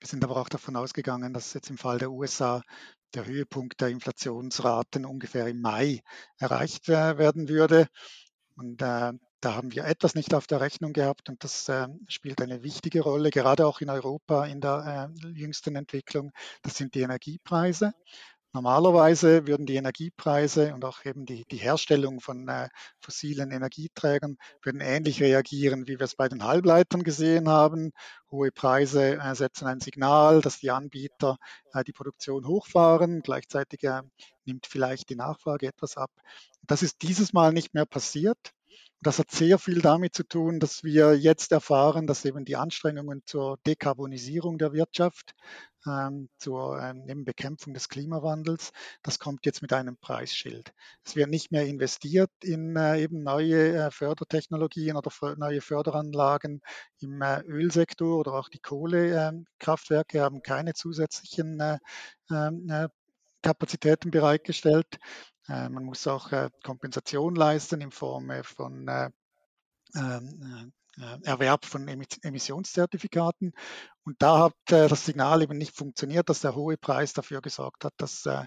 Wir 0.00 0.06
sind 0.06 0.22
aber 0.22 0.36
auch 0.36 0.50
davon 0.50 0.76
ausgegangen, 0.76 1.32
dass 1.32 1.54
jetzt 1.54 1.70
im 1.70 1.78
Fall 1.78 1.98
der 1.98 2.10
USA 2.10 2.62
der 3.14 3.24
Höhepunkt 3.24 3.80
der 3.80 3.88
Inflationsraten 3.88 5.06
ungefähr 5.06 5.46
im 5.46 5.62
Mai 5.62 6.02
erreicht 6.38 6.90
äh, 6.90 7.16
werden 7.16 7.48
würde. 7.48 7.86
Und 8.56 8.82
äh, 8.82 9.12
da 9.40 9.54
haben 9.54 9.72
wir 9.72 9.84
etwas 9.84 10.14
nicht 10.14 10.34
auf 10.34 10.46
der 10.46 10.60
Rechnung 10.60 10.92
gehabt 10.92 11.28
und 11.28 11.42
das 11.44 11.68
äh, 11.68 11.86
spielt 12.08 12.40
eine 12.42 12.62
wichtige 12.62 13.02
Rolle, 13.02 13.30
gerade 13.30 13.66
auch 13.66 13.80
in 13.80 13.90
Europa 13.90 14.46
in 14.46 14.60
der 14.60 15.10
äh, 15.22 15.28
jüngsten 15.28 15.76
Entwicklung. 15.76 16.32
Das 16.62 16.76
sind 16.76 16.94
die 16.94 17.00
Energiepreise. 17.00 17.94
Normalerweise 18.54 19.48
würden 19.48 19.66
die 19.66 19.74
Energiepreise 19.74 20.74
und 20.74 20.84
auch 20.84 21.04
eben 21.04 21.26
die, 21.26 21.44
die 21.50 21.56
Herstellung 21.56 22.20
von 22.20 22.46
äh, 22.46 22.68
fossilen 23.00 23.50
Energieträgern 23.50 24.36
würden 24.62 24.80
ähnlich 24.80 25.20
reagieren, 25.20 25.88
wie 25.88 25.98
wir 25.98 26.04
es 26.04 26.14
bei 26.14 26.28
den 26.28 26.44
Halbleitern 26.44 27.02
gesehen 27.02 27.48
haben. 27.48 27.90
Hohe 28.30 28.52
Preise 28.52 29.16
äh, 29.16 29.34
setzen 29.34 29.66
ein 29.66 29.80
Signal, 29.80 30.40
dass 30.40 30.60
die 30.60 30.70
Anbieter 30.70 31.36
äh, 31.72 31.82
die 31.82 31.92
Produktion 31.92 32.46
hochfahren. 32.46 33.22
Gleichzeitig 33.22 33.82
äh, 33.82 34.02
nimmt 34.44 34.66
vielleicht 34.66 35.10
die 35.10 35.16
Nachfrage 35.16 35.66
etwas 35.66 35.96
ab. 35.96 36.12
Das 36.62 36.84
ist 36.84 37.02
dieses 37.02 37.32
Mal 37.32 37.52
nicht 37.52 37.74
mehr 37.74 37.86
passiert. 37.86 38.38
Das 39.00 39.18
hat 39.18 39.32
sehr 39.32 39.58
viel 39.58 39.82
damit 39.82 40.14
zu 40.14 40.22
tun, 40.22 40.60
dass 40.60 40.84
wir 40.84 41.18
jetzt 41.18 41.50
erfahren, 41.50 42.06
dass 42.06 42.24
eben 42.24 42.44
die 42.44 42.56
Anstrengungen 42.56 43.22
zur 43.26 43.58
Dekarbonisierung 43.66 44.58
der 44.58 44.72
Wirtschaft 44.72 45.34
ähm, 45.86 46.28
zur 46.38 46.80
ähm, 46.80 47.24
Bekämpfung 47.24 47.74
des 47.74 47.88
Klimawandels. 47.88 48.72
Das 49.02 49.18
kommt 49.18 49.46
jetzt 49.46 49.62
mit 49.62 49.72
einem 49.72 49.96
Preisschild. 49.96 50.72
Es 51.04 51.16
wird 51.16 51.30
nicht 51.30 51.52
mehr 51.52 51.66
investiert 51.66 52.30
in 52.42 52.76
äh, 52.76 53.00
eben 53.00 53.22
neue 53.22 53.76
äh, 53.76 53.90
Fördertechnologien 53.90 54.96
oder 54.96 55.10
neue 55.36 55.60
Förderanlagen 55.60 56.60
im 57.00 57.20
äh, 57.22 57.40
Ölsektor 57.42 58.18
oder 58.18 58.34
auch 58.34 58.48
die 58.48 58.60
Kohlekraftwerke 58.60 60.20
haben 60.20 60.42
keine 60.42 60.74
zusätzlichen 60.74 61.60
äh, 61.60 61.78
ähm, 62.30 62.68
äh, 62.70 62.88
Kapazitäten 63.42 64.10
bereitgestellt. 64.10 64.98
Äh, 65.48 65.68
man 65.68 65.84
muss 65.84 66.06
auch 66.06 66.30
Kompensation 66.62 67.34
leisten 67.34 67.80
in 67.80 67.90
Form 67.90 68.32
von 68.42 69.12
ähm, 69.94 70.72
Erwerb 71.22 71.64
von 71.64 71.88
Emissionszertifikaten. 71.88 73.52
Und 74.06 74.20
da 74.20 74.38
hat 74.38 74.54
äh, 74.70 74.86
das 74.88 75.06
Signal 75.06 75.42
eben 75.42 75.56
nicht 75.56 75.74
funktioniert, 75.74 76.28
dass 76.28 76.40
der 76.40 76.54
hohe 76.54 76.76
Preis 76.76 77.14
dafür 77.14 77.40
gesorgt 77.40 77.84
hat, 77.84 77.94
dass 77.96 78.26
äh, 78.26 78.44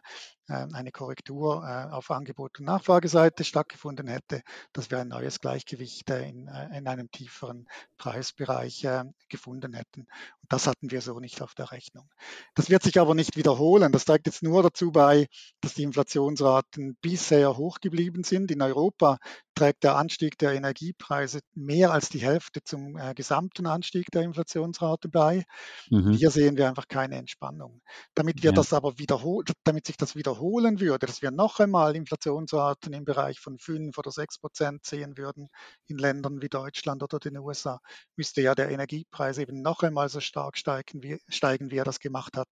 äh, 0.48 0.68
eine 0.74 0.92
Korrektur 0.92 1.68
auf 1.94 2.12
Angebot- 2.12 2.60
und 2.60 2.66
Nachfrageseite 2.66 3.44
stattgefunden 3.44 4.08
hätte, 4.08 4.42
dass 4.72 4.92
wir 4.92 5.00
ein 5.00 5.08
neues 5.08 5.40
Gleichgewicht 5.40 6.10
in, 6.10 6.48
in 6.74 6.88
einem 6.88 7.10
tieferen 7.12 7.68
Preisbereich 7.98 8.88
gefunden 9.30 9.74
hätten. 9.74 10.08
Das 10.50 10.66
hatten 10.66 10.92
wir 10.92 11.02
so 11.02 11.20
nicht 11.20 11.42
auf 11.42 11.54
der 11.56 11.72
Rechnung. 11.72 12.10
Das 12.56 12.70
wird 12.70 12.84
sich 12.84 13.00
aber 13.00 13.16
nicht 13.16 13.36
wiederholen. 13.36 13.92
Das 13.92 14.06
trägt 14.06 14.28
jetzt 14.28 14.44
nur 14.44 14.64
dazu 14.64 14.92
bei, 14.92 15.28
dass 15.60 15.74
die 15.74 15.84
Inflationsraten 15.84 16.96
bisher 17.02 17.58
hoch 17.58 17.80
geblieben 17.82 18.24
sind. 18.24 18.50
In 18.50 18.62
Europa 18.62 19.18
trägt 19.56 19.84
der 19.84 19.96
Anstieg 19.98 20.38
der 20.38 20.54
Energiepreise 20.54 21.40
mehr 21.54 21.92
als 21.92 22.10
die 22.10 22.20
Hälfte 22.20 22.64
zum 22.64 22.98
gesamten 23.16 23.66
Anstieg 23.66 24.10
der 24.12 24.22
Inflationsrate 24.22 25.10
bei. 25.10 25.44
Mhm. 25.90 26.12
Hier 26.12 26.32
sehen 26.32 26.56
wir 26.56 26.70
einfach 26.70 26.88
keine 26.88 27.16
Entspannung. 27.16 27.82
Damit 28.14 28.44
wir 28.44 28.52
ja. 28.52 28.56
das 28.56 28.72
aber 28.72 28.98
wiederholen, 29.00 29.48
damit 29.66 29.88
sich 29.88 29.98
das 29.98 30.16
wiederholen 30.16 30.80
würde, 30.80 31.08
dass 31.08 31.22
wir 31.22 31.32
noch 31.32 31.60
einmal 31.60 31.96
Inflationsraten 31.96 32.94
im 32.94 33.04
Bereich 33.04 33.40
von 33.40 33.58
5 33.58 33.98
oder 33.98 34.12
6 34.12 34.40
Prozent 34.40 34.86
sehen 34.86 35.18
würden 35.18 35.50
in 35.88 35.98
Ländern 35.98 36.42
wie 36.42 36.50
Deutschland 36.50 37.04
oder 37.04 37.20
den 37.20 37.38
USA, 37.38 37.80
müsste 38.16 38.42
ja 38.42 38.56
der 38.56 38.70
Energiepreis 38.70 39.40
eben 39.40 39.62
noch 39.62 39.82
einmal 39.84 40.08
so 40.08 40.20
stark 40.20 40.37
steigen, 40.54 41.04
wie, 41.04 41.20
steigen, 41.30 41.72
wie 41.72 41.78
er 41.78 41.86
das 41.86 42.00
gemacht 42.00 42.38
hat 42.38 42.50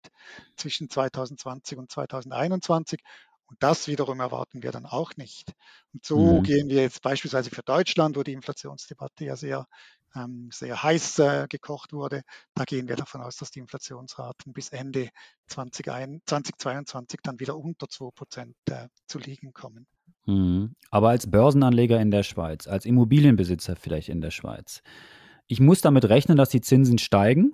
zwischen 0.55 0.89
2020 0.89 1.77
und 1.77 1.91
2021. 1.91 2.99
Und 3.47 3.61
das 3.61 3.87
wiederum 3.87 4.19
erwarten 4.19 4.63
wir 4.63 4.71
dann 4.71 4.85
auch 4.85 5.15
nicht. 5.17 5.53
Und 5.93 6.03
so 6.03 6.39
mhm. 6.39 6.43
gehen 6.43 6.69
wir 6.69 6.81
jetzt 6.81 7.01
beispielsweise 7.01 7.51
für 7.51 7.61
Deutschland, 7.61 8.17
wo 8.17 8.23
die 8.23 8.33
Inflationsdebatte 8.33 9.25
ja 9.25 9.35
sehr 9.35 9.67
ähm, 10.15 10.49
sehr 10.51 10.81
heiß 10.81 11.19
äh, 11.19 11.47
gekocht 11.49 11.93
wurde. 11.93 12.21
Da 12.53 12.63
gehen 12.63 12.87
wir 12.87 12.95
davon 12.95 13.21
aus, 13.21 13.35
dass 13.37 13.51
die 13.51 13.59
Inflationsraten 13.59 14.53
bis 14.53 14.69
Ende 14.69 15.09
2022 15.47 17.19
dann 17.21 17.39
wieder 17.39 17.57
unter 17.57 17.87
2 17.87 18.09
Prozent 18.15 18.55
äh, 18.69 18.87
zu 19.07 19.19
liegen 19.19 19.53
kommen. 19.53 19.87
Mhm. 20.25 20.75
Aber 20.89 21.09
als 21.09 21.29
Börsenanleger 21.29 21.99
in 21.99 22.11
der 22.11 22.23
Schweiz, 22.23 22.67
als 22.67 22.85
Immobilienbesitzer 22.85 23.75
vielleicht 23.75 24.09
in 24.09 24.21
der 24.21 24.31
Schweiz, 24.31 24.81
ich 25.47 25.59
muss 25.59 25.81
damit 25.81 26.05
rechnen, 26.05 26.37
dass 26.37 26.49
die 26.49 26.61
Zinsen 26.61 26.97
steigen. 26.97 27.53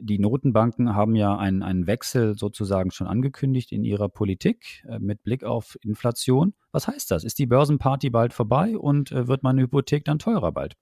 Die 0.00 0.18
Notenbanken 0.18 0.94
haben 0.94 1.14
ja 1.14 1.36
einen, 1.36 1.62
einen 1.62 1.86
Wechsel 1.86 2.36
sozusagen 2.36 2.90
schon 2.90 3.06
angekündigt 3.06 3.70
in 3.70 3.84
ihrer 3.84 4.08
Politik 4.08 4.84
äh, 4.88 4.98
mit 4.98 5.22
Blick 5.22 5.44
auf 5.44 5.78
Inflation. 5.82 6.54
Was 6.72 6.88
heißt 6.88 7.10
das? 7.10 7.24
Ist 7.24 7.38
die 7.38 7.46
Börsenparty 7.46 8.10
bald 8.10 8.32
vorbei 8.32 8.78
und 8.78 9.12
äh, 9.12 9.28
wird 9.28 9.42
meine 9.42 9.62
Hypothek 9.62 10.04
dann 10.04 10.18
teurer 10.18 10.52
bald? 10.52 10.76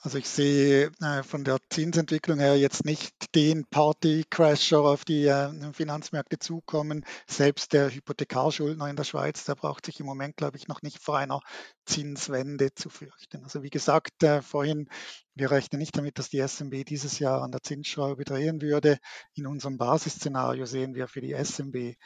Also 0.00 0.18
ich 0.18 0.28
sehe 0.28 0.92
äh, 1.00 1.24
von 1.24 1.42
der 1.42 1.58
Zinsentwicklung 1.70 2.38
her 2.38 2.56
jetzt 2.56 2.84
nicht 2.84 3.34
den 3.34 3.64
Party-Crasher 3.66 4.80
auf 4.80 5.04
die 5.04 5.26
äh, 5.26 5.72
Finanzmärkte 5.72 6.38
zukommen. 6.38 7.04
Selbst 7.26 7.72
der 7.72 7.90
Hypothekarschuldner 7.90 8.88
in 8.88 8.94
der 8.94 9.02
Schweiz, 9.02 9.44
der 9.44 9.56
braucht 9.56 9.86
sich 9.86 9.98
im 9.98 10.06
Moment, 10.06 10.36
glaube 10.36 10.56
ich, 10.56 10.68
noch 10.68 10.82
nicht 10.82 11.02
vor 11.02 11.18
einer 11.18 11.40
Zinswende 11.84 12.72
zu 12.74 12.90
fürchten. 12.90 13.42
Also 13.42 13.64
wie 13.64 13.70
gesagt, 13.70 14.22
äh, 14.22 14.40
vorhin, 14.40 14.88
wir 15.34 15.50
rechnen 15.50 15.80
nicht 15.80 15.96
damit, 15.96 16.20
dass 16.20 16.30
die 16.30 16.46
SMB 16.46 16.84
dieses 16.84 17.18
Jahr 17.18 17.42
an 17.42 17.50
der 17.50 17.62
Zinsschraube 17.64 18.24
drehen 18.24 18.62
würde. 18.62 18.98
In 19.34 19.48
unserem 19.48 19.78
Basisszenario 19.78 20.64
sehen 20.64 20.94
wir 20.94 21.08
für 21.08 21.20
die 21.20 21.32
SMB 21.32 21.96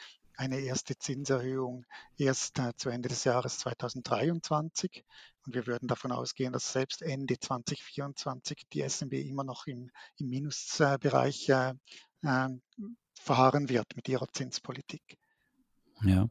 eine 0.42 0.58
erste 0.58 0.98
Zinserhöhung 0.98 1.86
erst 2.18 2.58
äh, 2.58 2.72
zu 2.76 2.90
Ende 2.90 3.08
des 3.08 3.22
Jahres 3.22 3.58
2023. 3.58 5.04
Und 5.46 5.54
wir 5.54 5.68
würden 5.68 5.86
davon 5.86 6.10
ausgehen, 6.10 6.52
dass 6.52 6.72
selbst 6.72 7.00
Ende 7.00 7.38
2024 7.38 8.62
die 8.72 8.82
SMB 8.82 9.12
immer 9.14 9.44
noch 9.44 9.68
im, 9.68 9.90
im 10.18 10.28
Minusbereich 10.28 11.48
äh, 11.48 11.74
äh, 12.22 12.48
verharren 13.20 13.68
wird 13.68 13.94
mit 13.94 14.08
ihrer 14.08 14.26
Zinspolitik. 14.32 15.16
Ja. 16.04 16.28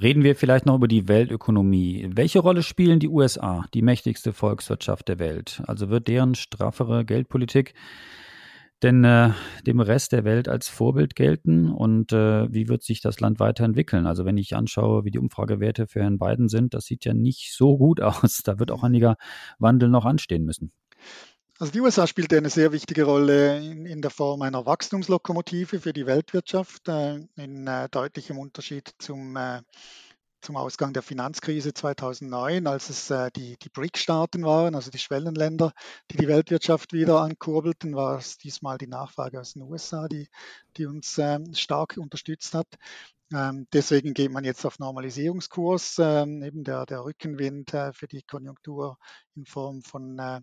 Reden 0.00 0.24
wir 0.24 0.34
vielleicht 0.34 0.66
noch 0.66 0.74
über 0.74 0.88
die 0.88 1.06
Weltökonomie. 1.06 2.08
Welche 2.10 2.40
Rolle 2.40 2.64
spielen 2.64 2.98
die 2.98 3.08
USA, 3.08 3.64
die 3.72 3.82
mächtigste 3.82 4.32
Volkswirtschaft 4.32 5.06
der 5.06 5.20
Welt? 5.20 5.62
Also 5.68 5.88
wird 5.88 6.08
deren 6.08 6.34
straffere 6.34 7.04
Geldpolitik 7.04 7.74
denn 8.82 9.04
äh, 9.04 9.30
dem 9.66 9.80
Rest 9.80 10.12
der 10.12 10.24
Welt 10.24 10.48
als 10.48 10.68
Vorbild 10.68 11.14
gelten 11.14 11.70
und 11.70 12.12
äh, 12.12 12.52
wie 12.52 12.68
wird 12.68 12.82
sich 12.82 13.00
das 13.00 13.20
Land 13.20 13.38
weiterentwickeln? 13.40 14.06
Also 14.06 14.24
wenn 14.24 14.36
ich 14.36 14.56
anschaue, 14.56 15.04
wie 15.04 15.10
die 15.10 15.18
Umfragewerte 15.18 15.86
für 15.86 16.00
Herrn 16.00 16.18
Biden 16.18 16.48
sind, 16.48 16.74
das 16.74 16.84
sieht 16.84 17.04
ja 17.04 17.14
nicht 17.14 17.54
so 17.54 17.78
gut 17.78 18.00
aus. 18.02 18.42
Da 18.44 18.58
wird 18.58 18.70
auch 18.70 18.82
einiger 18.82 19.16
Wandel 19.58 19.88
noch 19.88 20.04
anstehen 20.04 20.44
müssen. 20.44 20.72
Also 21.58 21.72
die 21.72 21.80
USA 21.80 22.08
spielt 22.08 22.34
eine 22.34 22.50
sehr 22.50 22.72
wichtige 22.72 23.04
Rolle 23.04 23.58
in, 23.58 23.86
in 23.86 24.02
der 24.02 24.10
Form 24.10 24.42
einer 24.42 24.66
Wachstumslokomotive 24.66 25.78
für 25.78 25.92
die 25.92 26.06
Weltwirtschaft, 26.06 26.88
äh, 26.88 27.20
in 27.36 27.68
äh, 27.68 27.88
deutlichem 27.88 28.38
Unterschied 28.38 28.92
zum 28.98 29.36
äh, 29.36 29.60
zum 30.42 30.56
Ausgang 30.56 30.92
der 30.92 31.02
Finanzkrise 31.02 31.72
2009, 31.72 32.66
als 32.66 32.90
es 32.90 33.10
äh, 33.10 33.30
die, 33.30 33.56
die 33.58 33.68
BRIC-Staaten 33.68 34.44
waren, 34.44 34.74
also 34.74 34.90
die 34.90 34.98
Schwellenländer, 34.98 35.72
die 36.10 36.16
die 36.16 36.28
Weltwirtschaft 36.28 36.92
wieder 36.92 37.20
ankurbelten, 37.20 37.94
war 37.94 38.18
es 38.18 38.38
diesmal 38.38 38.76
die 38.76 38.88
Nachfrage 38.88 39.40
aus 39.40 39.54
den 39.54 39.62
USA, 39.62 40.08
die, 40.08 40.28
die 40.76 40.86
uns 40.86 41.16
ähm, 41.18 41.54
stark 41.54 41.96
unterstützt 41.96 42.54
hat. 42.54 42.66
Ähm, 43.32 43.66
deswegen 43.72 44.14
geht 44.14 44.30
man 44.30 44.44
jetzt 44.44 44.64
auf 44.66 44.78
Normalisierungskurs. 44.78 45.98
Ähm, 46.00 46.42
eben 46.42 46.64
der, 46.64 46.86
der 46.86 47.04
Rückenwind 47.04 47.72
äh, 47.72 47.92
für 47.92 48.08
die 48.08 48.22
Konjunktur 48.22 48.98
in 49.34 49.46
Form 49.46 49.82
von 49.82 50.18
äh, 50.18 50.40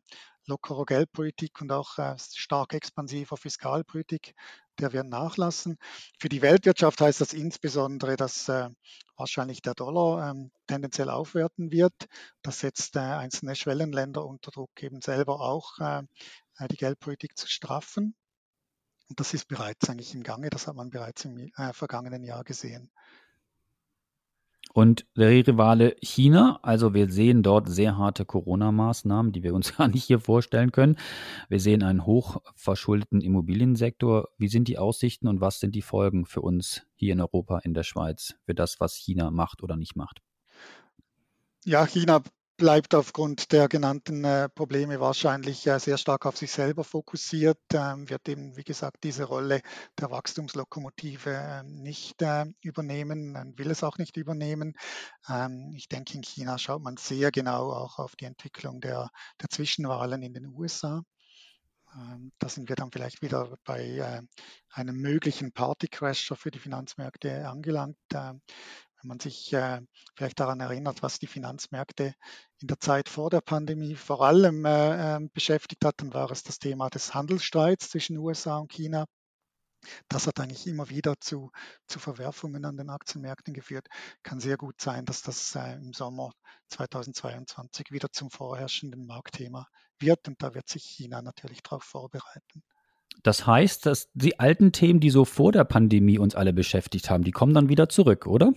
lockerer 0.48 0.86
Geldpolitik 0.86 1.62
und 1.62 1.72
auch 1.72 1.98
äh, 2.00 2.16
stark 2.18 2.74
expansiver 2.74 3.38
Fiskalpolitik, 3.38 4.34
der 4.80 4.94
wird 4.94 5.08
nachlassen. 5.08 5.78
Für 6.20 6.30
die 6.30 6.42
Weltwirtschaft 6.42 7.02
heißt 7.02 7.22
das 7.22 7.34
insbesondere, 7.34 8.15
dass 8.15 8.50
äh, 8.50 8.70
wahrscheinlich 9.18 9.62
der 9.62 9.76
Dollar 9.76 10.32
ähm, 10.32 10.52
tendenziell 10.68 11.10
aufwerten 11.10 11.72
wird. 11.72 11.94
Das 12.42 12.60
setzt 12.60 12.96
äh, 12.96 13.00
einzelne 13.00 13.56
Schwellenländer 13.56 14.26
unter 14.26 14.52
Druck, 14.52 14.82
eben 14.82 15.02
selber 15.02 15.42
auch 15.42 15.78
äh, 15.80 16.04
äh 16.58 16.68
die 16.70 16.78
Geldpolitik 16.78 17.38
zu 17.38 17.48
straffen. 17.48 18.15
Und 19.10 19.20
das 19.20 19.34
ist 19.34 19.48
bereits 19.48 19.89
eigentlich 19.89 20.13
im 20.13 20.24
Gange, 20.24 20.50
das 20.50 20.68
hat 20.68 20.76
man 20.76 20.89
bereits 20.89 21.26
im 21.26 21.38
äh, 21.38 21.74
vergangenen 21.74 22.24
Jahr 22.24 22.44
gesehen. 22.44 22.92
Und 24.72 25.08
der 25.18 25.30
Rivale 25.30 25.96
China, 26.02 26.60
also 26.62 26.94
wir 26.94 27.10
sehen 27.10 27.42
dort 27.42 27.68
sehr 27.70 27.98
harte 27.98 28.24
Corona-Maßnahmen, 28.24 29.32
die 29.32 29.44
wir 29.44 29.54
uns 29.54 29.74
gar 29.78 29.88
nicht 29.88 30.04
hier 30.04 30.20
vorstellen 30.20 30.72
können. 30.72 30.98
Wir 31.50 31.60
sehen 31.60 31.84
einen 31.84 32.06
hochverschuldeten 32.06 33.22
Immobiliensektor. 33.22 34.30
Wie 34.38 34.48
sind 34.48 34.68
die 34.68 34.78
Aussichten 34.78 35.28
und 35.28 35.42
was 35.42 35.60
sind 35.60 35.76
die 35.76 35.82
Folgen 35.82 36.26
für 36.26 36.42
uns 36.42 36.84
hier 36.96 37.14
in 37.14 37.22
Europa, 37.22 37.60
in 37.60 37.74
der 37.74 37.84
Schweiz, 37.84 38.36
für 38.46 38.54
das, 38.54 38.80
was 38.80 38.96
China 38.96 39.32
macht 39.32 39.64
oder 39.64 39.76
nicht 39.76 39.96
macht? 39.96 40.22
Ja, 41.66 41.86
China 41.86 42.22
bleibt 42.60 42.93
aufgrund 42.93 43.54
der 43.54 43.69
genannten 43.69 44.26
äh, 44.26 44.50
Probleme 44.50 45.00
wahrscheinlich 45.00 45.65
äh, 45.65 45.80
sehr 45.80 45.98
stark 45.98 46.26
auf 46.26 46.38
sich 46.38 46.52
selber 46.52 46.84
fokussiert, 46.84 47.58
ähm, 47.74 48.10
wird 48.10 48.28
eben, 48.28 48.58
wie 48.58 48.65
gesagt, 48.65 48.98
diese 49.04 49.24
Rolle 49.24 49.62
der 49.98 50.12
Wachstumslokomotive 50.12 51.32
äh, 51.32 51.63
nicht 51.63 52.22
äh, 52.22 52.45
übernehmen 52.62 53.54
will 53.58 53.72
es 53.72 53.82
auch 53.82 53.98
nicht 53.98 54.17
übernehmen. 54.17 54.74
Ähm, 55.30 55.74
ich 55.76 55.88
denke, 55.88 56.15
in 56.15 56.22
China 56.22 56.58
schaut 56.58 56.84
man 56.84 56.98
sehr 56.98 57.32
genau 57.32 57.72
auch 57.72 57.98
auf 57.98 58.17
die 58.17 58.26
Entwicklung 58.26 58.82
der, 58.82 59.10
der 59.41 59.50
Zwischenwahlen 59.50 60.22
in 60.22 60.34
den 60.34 60.48
USA. 60.48 61.02
Ähm, 61.95 62.34
da 62.39 62.50
sind 62.50 62.67
wir 62.67 62.76
dann 62.76 62.91
vielleicht 62.91 63.22
wieder 63.22 63.56
bei 63.63 64.22
einem 64.72 64.98
möglichen 64.98 65.54
Partycrasher 65.54 66.36
für 66.36 66.52
die 66.52 66.60
Finanzmärkte 66.60 67.48
angelangt. 67.48 67.98
Wenn 69.02 69.08
man 69.08 69.20
sich 69.20 69.54
äh, 69.54 69.82
vielleicht 70.16 70.40
daran 70.40 70.60
erinnert, 70.60 71.02
was 71.04 71.20
die 71.20 71.28
Finanzmärkte 71.28 72.14
in 72.60 72.68
der 72.68 72.80
Zeit 72.80 73.08
vor 73.08 73.30
der 73.30 73.42
Pandemie 73.42 73.96
vor 73.96 74.22
allem 74.22 74.66
äh, 74.66 75.16
ähm, 75.16 75.30
beschäftigt 75.34 75.86
hat, 75.86 75.96
dann 75.98 76.14
war 76.14 76.30
es 76.32 76.44
das 76.44 76.60
Thema 76.60 76.90
des 76.90 77.14
Handelsstreits 77.14 77.90
zwischen 77.90 78.18
USA 78.18 78.58
und 78.58 78.72
China. 78.72 79.06
Das 80.10 80.28
hat 80.28 80.40
eigentlich 80.42 80.68
immer 80.68 80.90
wieder 80.90 81.16
zu, 81.22 81.52
zu 81.88 82.00
Verwerfungen 82.00 82.66
an 82.66 82.76
den 82.76 82.90
Aktienmärkten 82.90 83.54
geführt. 83.54 83.88
Kann 84.24 84.42
sehr 84.42 84.58
gut 84.58 84.82
sein, 84.82 85.06
dass 85.06 85.22
das 85.22 85.56
äh, 85.56 85.76
im 85.76 85.94
Sommer 85.94 86.34
2022 86.68 87.92
wieder 87.92 88.12
zum 88.12 88.30
vorherrschenden 88.30 89.06
Marktthema 89.06 89.68
wird. 90.00 90.28
Und 90.28 90.42
da 90.44 90.54
wird 90.54 90.68
sich 90.68 90.84
China 90.84 91.22
natürlich 91.22 91.64
darauf 91.64 91.84
vorbereiten. 91.84 92.64
Das 93.24 93.46
heißt, 93.46 93.86
dass 93.86 94.10
die 94.14 94.40
alten 94.40 94.72
Themen, 94.72 95.00
die 95.00 95.10
so 95.10 95.26
vor 95.26 95.52
der 95.52 95.64
Pandemie 95.64 96.20
uns 96.20 96.36
alle 96.36 96.54
beschäftigt 96.54 97.10
haben, 97.10 97.24
die 97.24 97.32
kommen 97.32 97.54
dann 97.54 97.70
wieder 97.70 97.90
zurück, 97.90 98.28
oder? 98.28 98.54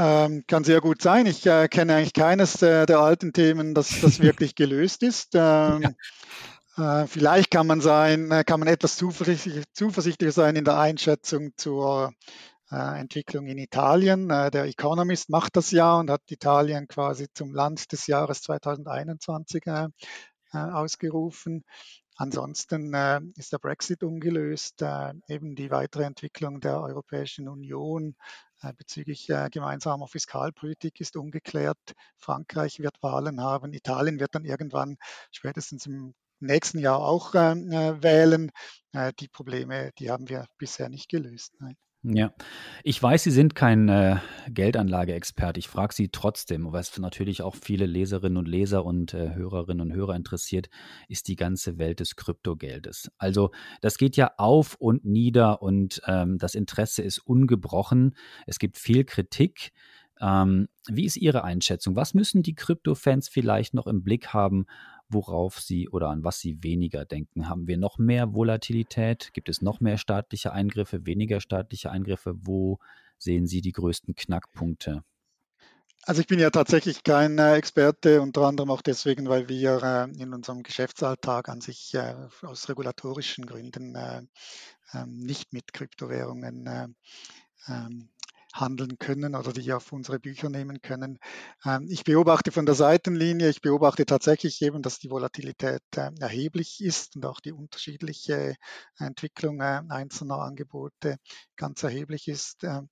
Ähm, 0.00 0.44
kann 0.46 0.62
sehr 0.62 0.80
gut 0.80 1.02
sein. 1.02 1.26
Ich 1.26 1.44
äh, 1.44 1.66
kenne 1.66 1.96
eigentlich 1.96 2.12
keines 2.12 2.62
äh, 2.62 2.86
der 2.86 3.00
alten 3.00 3.32
Themen, 3.32 3.74
das, 3.74 4.00
das 4.00 4.20
wirklich 4.20 4.54
gelöst 4.54 5.02
ist. 5.02 5.34
Ähm, 5.34 5.96
ja. 6.76 7.02
äh, 7.02 7.06
vielleicht 7.08 7.50
kann 7.50 7.66
man 7.66 7.80
sein, 7.80 8.30
äh, 8.30 8.44
kann 8.44 8.60
man 8.60 8.68
etwas 8.68 8.96
zuversichtlich, 8.96 9.64
zuversichtlicher 9.72 10.30
sein 10.30 10.54
in 10.54 10.64
der 10.64 10.78
Einschätzung 10.78 11.50
zur 11.56 12.12
äh, 12.70 13.00
Entwicklung 13.00 13.48
in 13.48 13.58
Italien. 13.58 14.30
Äh, 14.30 14.52
der 14.52 14.66
Economist 14.66 15.30
macht 15.30 15.56
das 15.56 15.72
ja 15.72 15.96
und 15.96 16.10
hat 16.10 16.22
Italien 16.30 16.86
quasi 16.86 17.26
zum 17.34 17.52
Land 17.52 17.90
des 17.90 18.06
Jahres 18.06 18.42
2021 18.42 19.64
ausgerufen. 20.52 21.64
Ansonsten 22.20 22.92
äh, 22.94 23.20
ist 23.36 23.52
der 23.52 23.58
Brexit 23.58 24.02
ungelöst, 24.02 24.82
äh, 24.82 25.12
eben 25.28 25.54
die 25.54 25.70
weitere 25.70 26.02
Entwicklung 26.02 26.60
der 26.60 26.80
Europäischen 26.80 27.48
Union 27.48 28.16
äh, 28.60 28.72
bezüglich 28.72 29.30
äh, 29.30 29.48
gemeinsamer 29.52 30.08
Fiskalpolitik 30.08 31.00
ist 31.00 31.16
ungeklärt. 31.16 31.78
Frankreich 32.16 32.80
wird 32.80 33.00
Wahlen 33.02 33.40
haben, 33.40 33.72
Italien 33.72 34.18
wird 34.18 34.34
dann 34.34 34.44
irgendwann 34.44 34.96
spätestens 35.30 35.86
im 35.86 36.12
nächsten 36.40 36.80
Jahr 36.80 36.98
auch 36.98 37.36
äh, 37.36 37.52
äh, 37.52 38.02
wählen. 38.02 38.50
die 39.20 39.28
Probleme, 39.28 39.92
die 39.98 40.10
haben 40.10 40.28
wir 40.28 40.46
bisher 40.58 40.88
nicht 40.88 41.08
gelöst. 41.08 41.54
Nein. 41.60 41.76
Ja, 42.04 42.32
ich 42.84 43.02
weiß, 43.02 43.24
Sie 43.24 43.32
sind 43.32 43.56
kein 43.56 43.88
äh, 43.88 44.18
Geldanlageexperte. 44.48 45.58
Ich 45.58 45.66
frage 45.66 45.92
Sie 45.92 46.10
trotzdem, 46.10 46.72
was 46.72 46.96
natürlich 46.98 47.42
auch 47.42 47.56
viele 47.56 47.86
Leserinnen 47.86 48.36
und 48.36 48.46
Leser 48.46 48.84
und 48.84 49.14
äh, 49.14 49.34
Hörerinnen 49.34 49.90
und 49.90 49.96
Hörer 49.96 50.14
interessiert, 50.14 50.68
ist 51.08 51.26
die 51.26 51.34
ganze 51.34 51.76
Welt 51.76 51.98
des 51.98 52.14
Kryptogeldes. 52.14 53.10
Also 53.18 53.50
das 53.80 53.98
geht 53.98 54.16
ja 54.16 54.30
auf 54.36 54.76
und 54.76 55.04
nieder 55.04 55.60
und 55.60 56.00
ähm, 56.06 56.38
das 56.38 56.54
Interesse 56.54 57.02
ist 57.02 57.18
ungebrochen. 57.18 58.14
Es 58.46 58.60
gibt 58.60 58.78
viel 58.78 59.04
Kritik. 59.04 59.72
Ähm, 60.20 60.68
wie 60.88 61.04
ist 61.04 61.16
Ihre 61.16 61.42
Einschätzung? 61.42 61.96
Was 61.96 62.14
müssen 62.14 62.44
die 62.44 62.54
Krypto-Fans 62.54 63.28
vielleicht 63.28 63.74
noch 63.74 63.88
im 63.88 64.04
Blick 64.04 64.28
haben, 64.28 64.66
worauf 65.08 65.60
sie 65.60 65.88
oder 65.88 66.08
an 66.08 66.24
was 66.24 66.40
sie 66.40 66.62
weniger 66.62 67.04
denken? 67.04 67.48
Haben 67.48 67.66
wir 67.66 67.78
noch 67.78 67.98
mehr 67.98 68.34
Volatilität? 68.34 69.30
Gibt 69.32 69.48
es 69.48 69.62
noch 69.62 69.80
mehr 69.80 69.98
staatliche 69.98 70.52
Eingriffe, 70.52 71.06
weniger 71.06 71.40
staatliche 71.40 71.90
Eingriffe? 71.90 72.34
Wo 72.36 72.78
sehen 73.18 73.46
Sie 73.46 73.60
die 73.60 73.72
größten 73.72 74.14
Knackpunkte? 74.14 75.02
Also 76.04 76.20
ich 76.20 76.26
bin 76.26 76.38
ja 76.38 76.50
tatsächlich 76.50 77.02
kein 77.02 77.38
äh, 77.38 77.56
Experte, 77.56 78.22
unter 78.22 78.42
anderem 78.42 78.70
auch 78.70 78.82
deswegen, 78.82 79.28
weil 79.28 79.48
wir 79.48 79.82
äh, 79.82 80.22
in 80.22 80.32
unserem 80.32 80.62
Geschäftsalltag 80.62 81.48
an 81.48 81.60
sich 81.60 81.92
äh, 81.94 82.14
aus 82.42 82.68
regulatorischen 82.68 83.44
Gründen 83.44 83.94
äh, 83.94 84.22
ähm, 84.94 85.18
nicht 85.18 85.52
mit 85.52 85.72
Kryptowährungen 85.72 86.66
äh, 86.66 86.88
ähm, 87.66 88.08
handeln 88.54 88.98
können 88.98 89.34
oder 89.34 89.52
die 89.52 89.72
auf 89.72 89.92
unsere 89.92 90.18
Bücher 90.18 90.48
nehmen 90.48 90.80
können. 90.80 91.18
Ähm, 91.64 91.86
ich 91.88 92.04
beobachte 92.04 92.52
von 92.52 92.66
der 92.66 92.74
Seitenlinie, 92.74 93.48
ich 93.48 93.60
beobachte 93.60 94.06
tatsächlich 94.06 94.60
eben, 94.62 94.82
dass 94.82 94.98
die 94.98 95.10
Volatilität 95.10 95.82
äh, 95.96 96.10
erheblich 96.18 96.80
ist 96.80 97.16
und 97.16 97.26
auch 97.26 97.40
die 97.40 97.52
unterschiedliche 97.52 98.56
Entwicklung 98.98 99.60
äh, 99.60 99.82
einzelner 99.88 100.38
Angebote 100.38 101.16
ganz 101.56 101.82
erheblich 101.82 102.28
ist. 102.28 102.64
Ähm, 102.64 102.88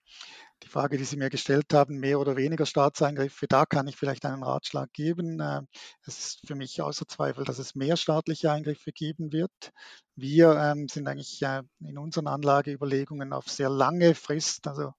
die 0.63 0.69
Frage, 0.69 0.97
die 0.97 1.05
Sie 1.05 1.19
mir 1.19 1.29
gestellt 1.29 1.75
haben, 1.75 1.99
mehr 1.99 2.19
oder 2.19 2.37
weniger 2.37 2.65
Staatseingriffe, 2.65 3.47
da 3.47 3.67
kann 3.67 3.89
ich 3.89 3.97
vielleicht 3.97 4.25
einen 4.25 4.43
Ratschlag 4.43 4.91
geben. 4.93 5.41
Äh, 5.41 5.63
es 6.07 6.19
ist 6.19 6.47
für 6.47 6.55
mich 6.55 6.81
außer 6.81 7.07
Zweifel, 7.07 7.45
dass 7.45 7.59
es 7.59 7.75
mehr 7.75 7.97
staatliche 7.97 8.51
Eingriffe 8.51 8.93
geben 8.93 9.33
wird. 9.33 9.73
Wir 10.15 10.55
ähm, 10.57 10.89
sind 10.89 11.09
eigentlich 11.09 11.43
in 11.43 11.99
unseren 11.99 12.27
Anlageüberlegungen 12.27 13.35
auf 13.35 13.51
sehr 13.51 13.69
lange 13.69 14.15
Frist, 14.15 14.67
also 14.67 14.93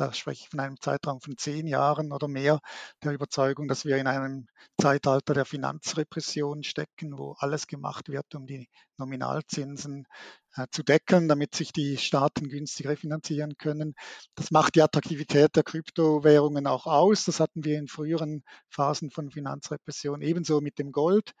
da 0.00 0.14
spreche 0.14 0.44
ich 0.44 0.48
von 0.48 0.60
einem 0.60 0.80
Zeitraum 0.80 1.20
von 1.20 1.36
zehn 1.36 1.66
Jahren 1.66 2.12
oder 2.12 2.26
mehr, 2.26 2.60
der 3.04 3.12
Überzeugung, 3.12 3.68
dass 3.68 3.84
wir 3.84 3.98
in 3.98 4.06
einem 4.06 4.46
Zeitalter 4.80 5.34
der 5.34 5.44
Finanzrepression 5.44 6.62
stecken, 6.62 7.18
wo 7.18 7.32
alles 7.38 7.66
gemacht 7.66 8.08
wird, 8.08 8.34
um 8.34 8.46
die 8.46 8.68
Nominalzinsen 8.96 10.06
äh, 10.54 10.66
zu 10.70 10.82
decken, 10.82 11.28
damit 11.28 11.54
sich 11.54 11.72
die 11.72 11.98
Staaten 11.98 12.48
günstig 12.48 12.86
refinanzieren 12.86 13.58
können. 13.58 13.94
Das 14.36 14.50
macht 14.50 14.74
die 14.74 14.82
Attraktivität 14.82 15.54
der 15.54 15.64
Kryptowährungen 15.64 16.66
auch 16.66 16.86
aus. 16.86 17.26
Das 17.26 17.38
hatten 17.38 17.64
wir 17.64 17.78
in 17.78 17.86
früheren 17.86 18.42
Phasen 18.70 19.10
von 19.10 19.30
Finanzrepression 19.30 20.22
ebenso 20.22 20.62
mit 20.62 20.78
dem 20.78 20.92
Gold. 20.92 21.32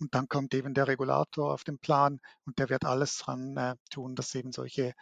Und 0.00 0.14
dann 0.14 0.28
kommt 0.28 0.54
eben 0.54 0.72
der 0.72 0.88
Regulator 0.88 1.52
auf 1.52 1.64
den 1.64 1.78
Plan 1.78 2.20
und 2.46 2.58
der 2.58 2.70
wird 2.70 2.84
alles 2.86 3.18
dran 3.18 3.56
äh, 3.58 3.74
tun, 3.90 4.14
dass 4.14 4.34
eben 4.34 4.52
solche 4.52 4.94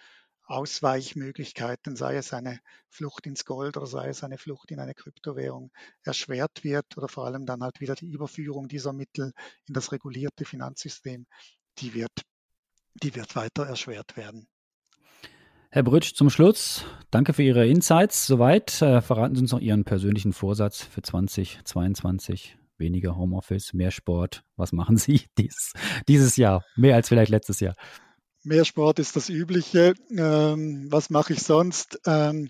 Ausweichmöglichkeiten, 0.47 1.97
sei 1.97 2.17
es 2.17 2.33
eine 2.33 2.61
Flucht 2.89 3.27
ins 3.27 3.45
Gold 3.45 3.77
oder 3.77 3.87
sei 3.87 4.09
es 4.09 4.23
eine 4.25 4.39
Flucht 4.39 4.71
in 4.71 4.79
eine 4.79 4.95
Kryptowährung, 4.95 5.73
erschwert 6.03 6.63
wird 6.65 6.97
oder 6.97 7.09
vor 7.09 7.27
allem 7.27 7.47
dann 7.47 7.63
halt 7.63 7.81
wieder 7.81 7.95
die 7.95 8.09
Überführung 8.09 8.69
dieser 8.69 8.93
Mittel 8.93 9.33
in 9.67 9.75
das 9.75 9.93
regulierte 9.93 10.45
Finanzsystem, 10.45 11.27
die 11.79 11.95
wird, 11.95 12.13
die 12.95 13.15
wird 13.15 13.35
weiter 13.35 13.67
erschwert 13.67 14.17
werden. 14.17 14.47
Herr 15.71 15.83
Brütsch, 15.83 16.15
zum 16.15 16.31
Schluss, 16.31 16.85
danke 17.11 17.33
für 17.33 17.43
Ihre 17.43 17.67
Insights. 17.67 18.27
Soweit 18.27 18.81
äh, 18.81 19.03
verraten 19.03 19.35
Sie 19.35 19.43
uns 19.43 19.53
noch 19.53 19.61
Ihren 19.61 19.85
persönlichen 19.85 20.33
Vorsatz 20.33 20.83
für 20.83 21.03
2022. 21.03 22.57
Weniger 22.79 23.17
Homeoffice, 23.17 23.73
mehr 23.73 23.91
Sport. 23.91 24.45
Was 24.57 24.73
machen 24.73 24.97
Sie 24.97 25.23
dies, 25.39 25.73
dieses 26.09 26.37
Jahr? 26.37 26.65
Mehr 26.77 26.95
als 26.95 27.09
vielleicht 27.09 27.31
letztes 27.31 27.61
Jahr. 27.61 27.75
Mehr 28.47 28.65
Sport 28.65 29.01
ist 29.01 29.17
das 29.17 29.29
Übliche. 29.29 29.95
Ähm, 30.17 30.87
was 30.89 31.11
mache 31.11 31.33
ich 31.33 31.43
sonst? 31.43 31.99
Ähm, 32.07 32.49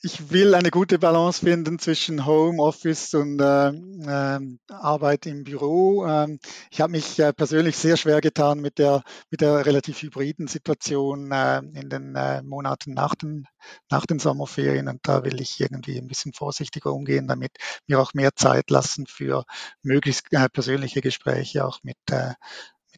ich 0.00 0.30
will 0.30 0.54
eine 0.54 0.70
gute 0.70 1.00
Balance 1.00 1.44
finden 1.44 1.80
zwischen 1.80 2.24
Homeoffice 2.24 3.12
und 3.14 3.40
äh, 3.40 3.70
äh, 3.70 4.40
Arbeit 4.68 5.26
im 5.26 5.42
Büro. 5.42 6.06
Ähm, 6.06 6.38
ich 6.70 6.80
habe 6.80 6.92
mich 6.92 7.18
äh, 7.18 7.32
persönlich 7.32 7.76
sehr 7.76 7.96
schwer 7.96 8.20
getan 8.20 8.60
mit 8.60 8.78
der, 8.78 9.02
mit 9.28 9.40
der 9.40 9.66
relativ 9.66 10.02
hybriden 10.02 10.46
Situation 10.46 11.32
äh, 11.32 11.58
in 11.58 11.90
den 11.90 12.14
äh, 12.14 12.40
Monaten 12.44 12.94
nach 12.94 13.16
den, 13.16 13.48
nach 13.90 14.06
den 14.06 14.20
Sommerferien. 14.20 14.86
Und 14.86 15.00
da 15.02 15.24
will 15.24 15.40
ich 15.40 15.58
irgendwie 15.58 15.98
ein 15.98 16.06
bisschen 16.06 16.32
vorsichtiger 16.32 16.92
umgehen, 16.92 17.26
damit 17.26 17.56
mir 17.88 17.98
auch 17.98 18.14
mehr 18.14 18.36
Zeit 18.36 18.70
lassen 18.70 19.08
für 19.08 19.46
möglichst 19.82 20.32
äh, 20.32 20.48
persönliche 20.48 21.00
Gespräche, 21.00 21.66
auch 21.66 21.80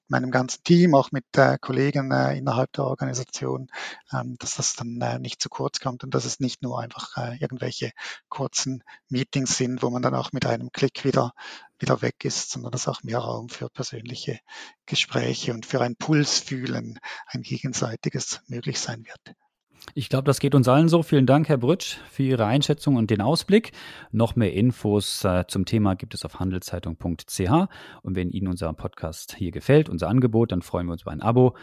mit 0.05 0.11
meinem 0.11 0.31
ganzen 0.31 0.63
Team, 0.65 0.95
auch 0.95 1.13
mit 1.13 1.25
äh, 1.37 1.57
Kollegen 1.59 2.11
äh, 2.13 2.37
innerhalb 2.37 2.73
der 2.73 2.85
Organisation, 2.85 3.69
ähm, 4.13 4.37
dass 4.39 4.57
das 4.57 4.75
dann 4.75 5.01
äh, 5.01 5.19
nicht 5.19 5.41
zu 5.41 5.49
kurz 5.49 5.81
kommt 5.81 6.05
und 6.05 6.15
dass 6.15 6.27
es 6.27 6.41
nicht 6.41 6.63
nur 6.63 6.79
einfach 6.79 7.17
äh, 7.17 7.37
irgendwelche 7.39 7.93
kurzen 8.29 8.83
Meetings 9.09 9.57
sind, 9.57 9.83
wo 9.83 9.91
man 9.91 10.03
dann 10.03 10.15
auch 10.15 10.33
mit 10.33 10.45
einem 10.47 10.71
Klick 10.73 11.05
wieder, 11.05 11.33
wieder 11.79 12.03
weg 12.03 12.25
ist, 12.25 12.51
sondern 12.51 12.73
dass 12.73 12.89
auch 12.89 13.03
mehr 13.03 13.19
Raum 13.19 13.49
für 13.49 13.71
persönliche 13.71 14.41
Gespräche 14.87 15.55
und 15.55 15.65
für 15.65 15.81
ein 15.81 15.97
Pulsfühlen, 15.97 16.99
ein 17.27 17.43
gegenseitiges 17.43 18.43
möglich 18.47 18.79
sein 18.81 19.05
wird. 19.07 19.37
Ich 19.93 20.09
glaube, 20.09 20.25
das 20.25 20.41
geht 20.41 20.55
uns 20.55 20.67
allen 20.67 20.89
so. 20.89 21.03
Vielen 21.03 21.27
Dank, 21.27 21.49
Herr 21.49 21.59
Brütsch, 21.59 21.99
für 22.11 22.23
Ihre 22.23 22.47
Einschätzung 22.47 22.97
und 22.97 23.11
den 23.11 23.21
Ausblick. 23.21 23.73
Noch 24.11 24.35
mehr 24.35 24.53
Infos 24.53 25.25
äh, 25.25 25.45
zum 25.47 25.67
Thema 25.67 25.95
gibt 25.95 26.15
es 26.15 26.25
auf 26.25 26.41
handelszeitung.ch. 26.41 27.51
Und 28.03 28.17
wenn 28.17 28.31
Ihnen 28.31 28.49
unser 28.49 28.73
Podcast 28.73 29.35
hier 29.37 29.51
gefällt, 29.51 29.89
unser 29.89 30.09
Angebot, 30.09 30.53
dann 30.53 30.63
freuen 30.63 30.87
wir 30.87 30.93
uns 30.93 31.03
über 31.03 31.13
ein 31.13 31.21
Abo, 31.21 31.57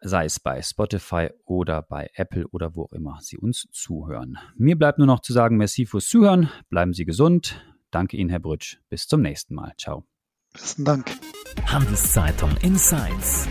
sei 0.00 0.24
es 0.24 0.40
bei 0.40 0.62
Spotify 0.62 1.28
oder 1.44 1.82
bei 1.82 2.10
Apple 2.14 2.46
oder 2.48 2.74
wo 2.74 2.84
auch 2.84 2.92
immer 2.92 3.18
Sie 3.20 3.38
uns 3.38 3.68
zuhören. 3.72 4.38
Mir 4.56 4.76
bleibt 4.76 4.98
nur 4.98 5.06
noch 5.06 5.20
zu 5.20 5.32
sagen, 5.32 5.56
merci 5.56 5.86
fürs 5.86 6.06
Zuhören. 6.06 6.50
Bleiben 6.70 6.92
Sie 6.92 7.04
gesund. 7.04 7.62
Danke 7.90 8.16
Ihnen, 8.16 8.30
Herr 8.30 8.40
Brütsch. 8.40 8.78
Bis 8.88 9.06
zum 9.06 9.22
nächsten 9.22 9.54
Mal. 9.54 9.74
Ciao. 9.78 10.04
Besten 10.52 10.84
Dank. 10.84 11.10
Handelszeitung 11.66 12.50
Insights 12.62 13.48